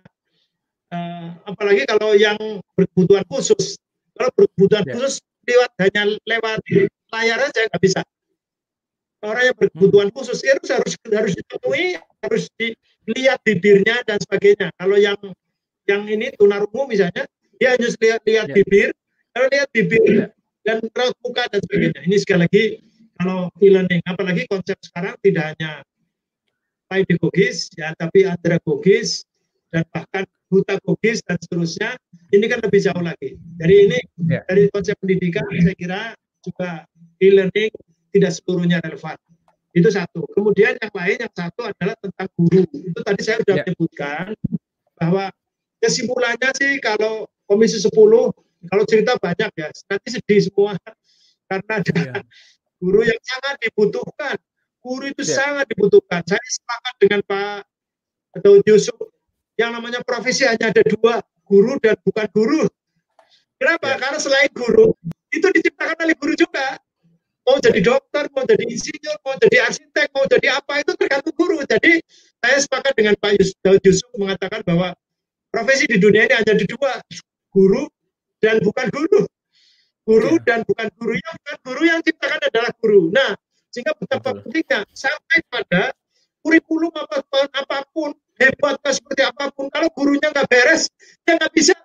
[0.92, 2.38] Uh, apalagi kalau yang
[2.76, 3.80] berkebutuhan khusus,
[4.16, 4.94] kalau berkebutuhan ya.
[4.96, 6.60] khusus lewat hanya lewat
[7.12, 8.02] layar aja nggak bisa
[9.22, 10.16] orang yang berkebutuhan hmm.
[10.18, 15.18] khusus harus harus harus ditemui harus dilihat bibirnya dan sebagainya kalau yang
[15.86, 17.26] yang ini tunarungu misalnya
[17.58, 18.56] dia hanya lihat lihat ya.
[18.58, 18.90] bibir
[19.32, 20.28] kalau lihat bibir ya.
[20.66, 22.64] dan raut muka dan sebagainya ini sekali lagi
[23.22, 25.86] kalau e-learning apalagi konsep sekarang tidak hanya
[26.90, 29.24] pedagogis ya tapi andragogis
[29.70, 31.96] dan bahkan hutagogis dan seterusnya
[32.34, 34.42] ini kan lebih jauh lagi jadi ini ya.
[34.50, 36.02] dari konsep pendidikan saya kira
[36.42, 36.90] juga
[37.22, 37.72] e-learning
[38.12, 39.16] tidak seluruhnya relevan.
[39.72, 40.28] Itu satu.
[40.36, 42.68] Kemudian yang lain yang satu adalah tentang guru.
[42.76, 43.64] Itu tadi saya sudah ya.
[43.64, 44.36] menyebutkan
[45.00, 45.32] bahwa
[45.80, 47.92] kesimpulannya sih kalau Komisi 10
[48.62, 50.78] kalau cerita banyak ya, nanti sedih semua
[51.50, 52.14] karena ada ya.
[52.82, 54.36] Guru yang sangat dibutuhkan.
[54.82, 55.34] Guru itu ya.
[55.38, 56.26] sangat dibutuhkan.
[56.26, 57.62] Saya sepakat dengan Pak
[58.42, 58.98] Daud Yusuf.
[59.54, 62.66] Yang namanya profesi hanya ada dua, guru dan bukan guru.
[63.62, 63.94] Kenapa?
[63.94, 63.98] Ya.
[64.02, 64.98] Karena selain guru,
[65.30, 66.82] itu diciptakan oleh guru juga
[67.46, 71.60] mau jadi dokter, mau jadi insinyur, mau jadi arsitek, mau jadi apa itu tergantung guru.
[71.66, 72.02] Jadi
[72.42, 74.94] saya sepakat dengan Pak Daud Yusuf mengatakan bahwa
[75.50, 77.02] profesi di dunia ini hanya di dua,
[77.52, 77.90] guru
[78.40, 79.26] dan bukan guru.
[80.02, 80.44] Guru ya.
[80.44, 83.02] dan bukan guru yang bukan guru yang ciptakan adalah guru.
[83.14, 83.32] Nah,
[83.70, 85.94] sehingga betapa pentingnya sampai pada
[86.42, 88.10] kurikulum apa pun, apa pun
[88.42, 90.90] hebatnya seperti apa pun, kalau gurunya nggak beres,
[91.24, 91.78] ya nggak bisa.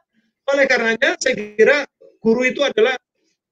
[0.48, 1.84] Oleh karenanya, saya kira
[2.22, 2.96] guru itu adalah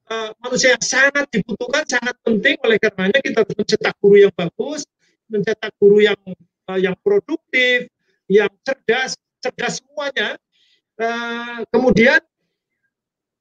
[0.08, 2.56] uh, manusia yang sangat dibutuhkan, sangat penting.
[2.64, 4.88] Oleh karenanya kita harus mencetak guru yang bagus,
[5.28, 6.18] mencetak guru yang
[6.70, 7.90] uh, yang produktif,
[8.30, 10.40] yang cerdas, cerdas semuanya.
[10.94, 12.22] Uh, kemudian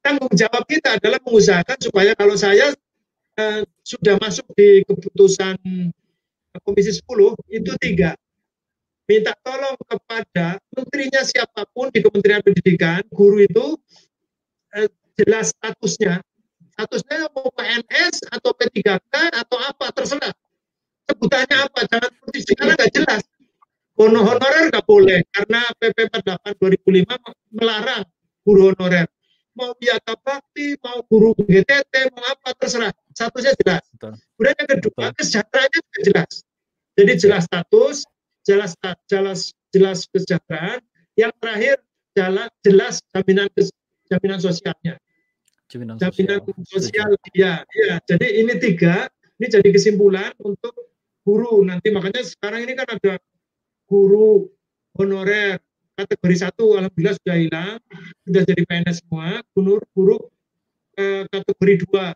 [0.04, 2.76] tanggung jawab kita adalah mengusahakan supaya kalau saya
[3.39, 5.58] uh, sudah masuk di keputusan
[6.62, 8.14] Komisi 10 itu tiga.
[9.10, 13.76] Minta tolong kepada menterinya siapa pun di Kementerian Pendidikan, guru itu
[14.78, 14.88] eh,
[15.18, 16.22] jelas statusnya,
[16.78, 20.34] statusnya mau PNS atau P3K atau apa terserah.
[21.10, 23.22] Sebutannya apa jangan seperti sekarang nggak jelas.
[23.99, 28.04] Hono honorer nggak boleh karena PP 48 2005 melarang
[28.45, 29.10] guru honorer.
[29.54, 32.89] Mau biata bakti, mau guru GTT, mau apa terserah.
[33.14, 33.86] Statusnya jelas.
[33.93, 34.14] Betul.
[34.18, 36.34] Kemudian yang kedua kesejahteraannya juga jelas.
[36.93, 37.95] Jadi jelas status,
[38.45, 38.72] jelas
[39.10, 39.39] jelas
[39.70, 40.82] jelas kesejahteraan.
[41.14, 41.76] Yang terakhir
[42.14, 43.49] jelas jelas jaminan
[44.10, 44.95] jaminan sosialnya
[45.70, 46.39] Jaminan jaminan
[46.70, 47.10] sosial.
[47.10, 49.10] sosial ya ya jadi ini tiga
[49.41, 50.74] ini jadi kesimpulan untuk
[51.26, 53.18] guru nanti makanya sekarang ini kan ada
[53.89, 54.45] guru
[54.93, 55.58] honorer
[55.94, 57.78] kategori satu alhamdulillah sudah hilang.
[58.26, 59.41] Sudah jadi PNS semua.
[59.54, 60.18] Guru guru
[60.98, 62.14] eh, kategori dua.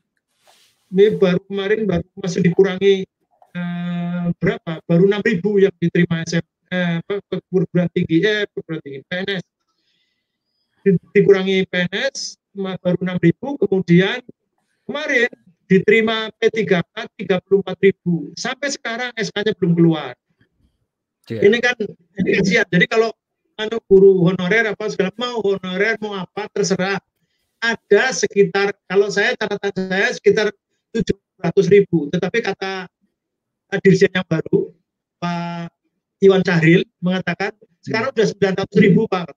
[0.88, 3.04] ini baru kemarin baru masih dikurangi
[3.52, 4.80] eh, berapa?
[4.88, 9.44] Baru 6.000 yang diterima SM eh, perguruan tinggi eh perguruan tinggi PNS
[10.84, 14.20] Di- dikurangi PNS baru 6.000 kemudian
[14.88, 15.32] kemarin
[15.68, 16.80] diterima P3K
[17.28, 20.16] 34.000 sampai sekarang SK-nya belum keluar.
[21.28, 21.44] Iya.
[21.44, 21.76] ini kan
[22.24, 22.68] ini kasihan.
[22.72, 23.12] Jadi kalau
[23.60, 27.04] anu guru honorer apa segala mau honorer mau apa terserah.
[27.60, 30.48] Ada sekitar kalau saya catatan saya sekitar
[30.96, 32.08] 700 ribu.
[32.16, 32.88] Tetapi kata
[33.84, 34.72] dirjen yang baru
[35.20, 35.68] Pak
[36.24, 37.52] Iwan Cahril mengatakan
[37.84, 39.36] sekarang sudah 900 ribu Pak.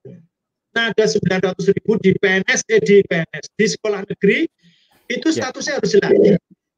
[0.71, 4.47] Nah ada 900 ribu di PNS eh di PNS di sekolah negeri
[5.19, 5.35] itu Ya.
[5.43, 6.13] statusnya harus jelas.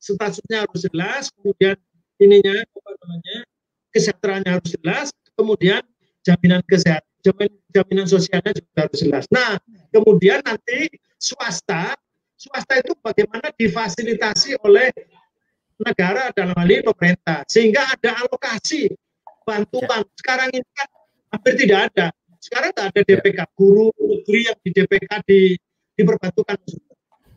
[0.03, 1.75] Statusnya harus jelas kemudian
[2.19, 3.37] ininya apa namanya
[3.93, 5.07] kesejahteraannya harus jelas
[5.37, 5.81] kemudian
[6.23, 9.25] jaminan kesehatan jaminan, jaminan sosialnya juga harus jelas.
[9.31, 9.55] Nah
[9.95, 11.95] kemudian nanti swasta
[12.35, 14.91] swasta itu bagaimana difasilitasi oleh
[15.79, 18.91] negara dalam hal ini pemerintah sehingga ada alokasi
[19.47, 20.03] bantuan.
[20.19, 20.87] Sekarang ini kan
[21.31, 22.07] hampir tidak ada.
[22.43, 25.39] Sekarang tidak ada DPK guru negeri yang di DPK di
[25.95, 26.57] diperbantukan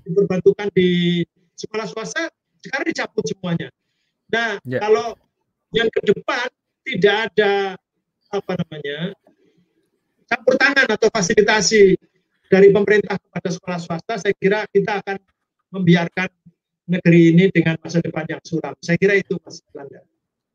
[0.07, 1.23] diperbantukan di
[1.59, 2.31] sekolah swasta
[2.63, 3.69] sekarang dicabut semuanya
[4.31, 4.79] nah Ya.
[4.83, 5.15] kalau
[5.75, 6.47] yang ke depan
[6.87, 7.75] tidak ada
[8.31, 9.15] apa namanya
[10.27, 11.95] campur tangan atau fasilitasi
[12.47, 15.19] dari pemerintah kepada sekolah swasta, saya kira kita akan
[15.75, 16.31] membiarkan
[16.87, 18.75] negeri ini dengan masa depan yang suram.
[18.79, 20.03] Saya kira itu Mas Belanda.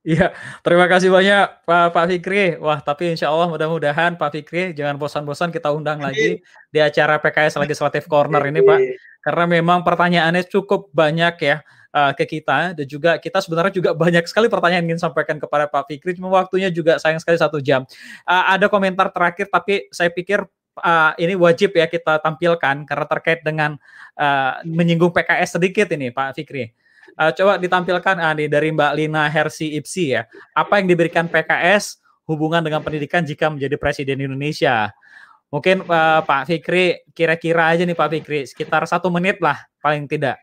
[0.01, 0.33] Iya,
[0.65, 2.57] terima kasih banyak Pak Pak Fikri.
[2.57, 6.41] Wah, tapi insya Allah mudah-mudahan Pak Fikri jangan bosan-bosan kita undang lagi
[6.73, 8.79] di acara PKS Legislative Corner ini Pak.
[9.21, 11.61] Karena memang pertanyaannya cukup banyak ya
[11.93, 15.85] uh, ke kita dan juga kita sebenarnya juga banyak sekali pertanyaan ingin sampaikan kepada Pak
[15.93, 16.17] Fikri.
[16.17, 17.85] Cuma waktunya juga sayang sekali satu jam.
[18.25, 20.41] Uh, ada komentar terakhir tapi saya pikir
[20.81, 23.77] uh, ini wajib ya kita tampilkan karena terkait dengan
[24.17, 26.73] uh, menyinggung PKS sedikit ini Pak Fikri.
[27.17, 30.25] Uh, coba ditampilkan ah, nih dari Mbak Lina Hersi Ipsi ya.
[30.55, 34.93] Apa yang diberikan PKS hubungan dengan pendidikan jika menjadi presiden Indonesia?
[35.51, 40.39] Mungkin uh, Pak Fikri kira-kira aja nih Pak Fikri sekitar satu menit lah paling tidak.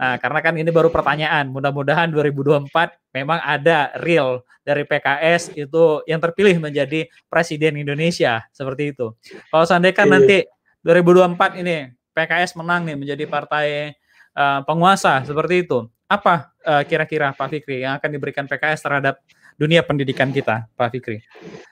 [0.00, 1.52] Nah, karena kan ini baru pertanyaan.
[1.52, 2.72] Mudah-mudahan 2024
[3.12, 9.12] memang ada real dari PKS itu yang terpilih menjadi presiden Indonesia seperti itu.
[9.52, 10.14] Kalau seandainya kan Iya.
[10.16, 10.38] nanti
[10.80, 13.92] 2024 ini PKS menang nih menjadi partai
[14.36, 15.84] uh, penguasa seperti itu.
[16.10, 19.22] Apa uh, kira-kira Pak Fikri yang akan diberikan PKS terhadap
[19.54, 21.22] dunia pendidikan kita, Pak Fikri?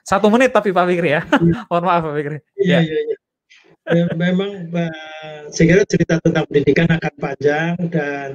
[0.07, 1.21] Satu menit tapi Pak Fikri ya.
[1.69, 2.37] Mohon maaf Pak Fikri.
[2.55, 2.79] Iya, Ya.
[2.87, 3.17] iya, iya.
[3.89, 4.93] Ya, memang Pak,
[5.49, 8.29] saya kira cerita tentang pendidikan akan panjang dan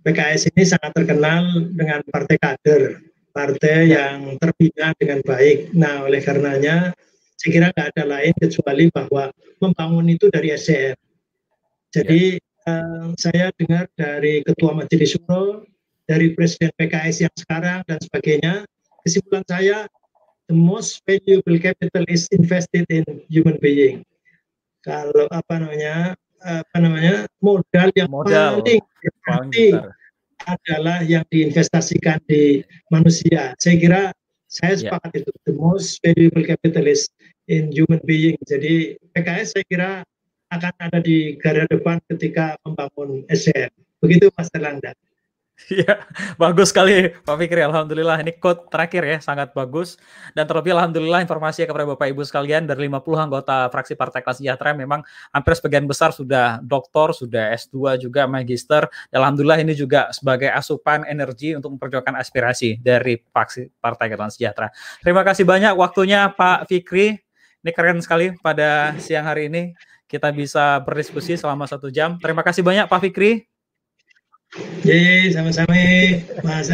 [0.00, 1.44] PKS ini sangat terkenal
[1.76, 2.96] dengan partai kader,
[3.30, 5.76] partai yang terbina dengan baik.
[5.76, 6.96] Nah, oleh karenanya
[7.36, 9.28] saya kira nggak ada lain kecuali bahwa
[9.60, 10.96] membangun itu dari SDM.
[11.92, 15.64] Jadi eh, saya dengar dari Ketua Majelis Suro,
[16.04, 18.54] dari Presiden PKS yang sekarang dan sebagainya,
[19.04, 19.88] kesimpulan saya
[20.48, 24.04] the most valuable capital is invested in human being.
[24.84, 28.62] Kalau apa namanya apa namanya modal yang Modal.
[28.62, 28.80] paling
[29.26, 29.66] berarti
[30.46, 33.52] adalah yang diinvestasikan di manusia.
[33.58, 34.02] Saya kira
[34.48, 34.88] saya Ya.
[34.88, 37.10] sepakat itu the most valuable capital is
[37.50, 38.38] in human being.
[38.48, 39.90] Jadi PKS saya kira
[40.48, 43.72] akan ada di garda depan ketika membangun SDM.
[44.00, 44.92] Begitu Mas Terlanda.
[45.66, 46.06] Iya,
[46.38, 47.58] bagus sekali Pak Fikri.
[47.66, 49.98] Alhamdulillah ini quote terakhir ya, sangat bagus.
[50.30, 54.70] Dan terlebih Alhamdulillah informasi kepada Bapak Ibu sekalian dari 50 anggota fraksi Partai Kelas Sejahtera
[54.70, 55.02] memang
[55.34, 58.86] hampir sebagian besar sudah doktor, sudah S2 juga magister.
[59.10, 64.70] Dan Alhamdulillah ini juga sebagai asupan energi untuk memperjuangkan aspirasi dari fraksi Partai Kelas Sejahtera.
[65.02, 67.18] Terima kasih banyak waktunya Pak Fikri.
[67.66, 69.74] Ini keren sekali pada siang hari ini
[70.08, 72.16] kita bisa berdiskusi selama satu jam.
[72.16, 73.44] Terima kasih banyak Pak Fikri.
[74.80, 75.76] Yeay, sama-sama
[76.40, 76.72] Mas.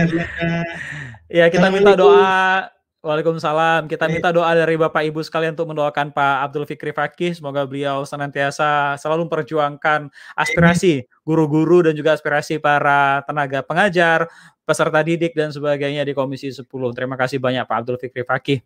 [1.27, 2.71] Ya, kita minta doa.
[3.05, 3.85] Waalaikumsalam.
[3.85, 7.37] Kita minta doa dari Bapak Ibu sekalian untuk mendoakan Pak Abdul Fikri Fakih.
[7.37, 14.29] Semoga beliau senantiasa selalu memperjuangkan aspirasi guru-guru dan juga aspirasi para tenaga pengajar,
[14.65, 16.65] peserta didik dan sebagainya di Komisi 10.
[16.97, 18.59] Terima kasih banyak Pak Abdul Fikri Fakih.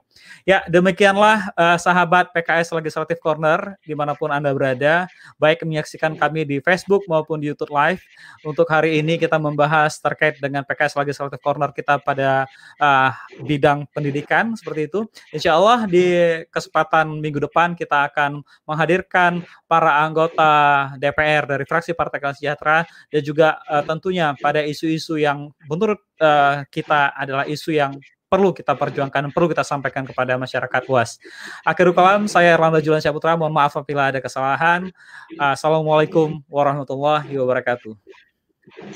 [0.47, 5.11] Ya, demikianlah uh, sahabat PKS Legislative Corner di mana pun Anda berada,
[5.43, 8.03] baik menyaksikan kami di Facebook maupun di YouTube Live.
[8.47, 12.47] Untuk hari ini kita membahas terkait dengan PKS Legislative Corner kita pada
[12.79, 13.11] uh,
[13.43, 15.01] bidang pendidikan seperti itu.
[15.35, 16.07] Insya Allah di
[16.49, 20.51] kesempatan minggu depan kita akan menghadirkan para anggota
[20.97, 22.79] DPR dari fraksi Partai Keadilan Sejahtera
[23.13, 27.93] dan juga uh, tentunya pada isu-isu yang menurut uh, kita adalah isu yang
[28.29, 31.17] perlu kita perjuangkan, perlu kita sampaikan kepada masyarakat luas.
[31.65, 34.89] Akhirul kalam, saya Erlanda Julian Syaputra, mohon maaf apabila ada kesalahan.
[35.37, 37.93] Uh, Assalamualaikum warahmatullahi wabarakatuh.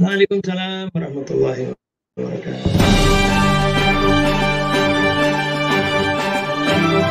[0.01, 1.73] Waalaikumsalam warahmatullahi
[2.17, 3.32] wabarakatuh.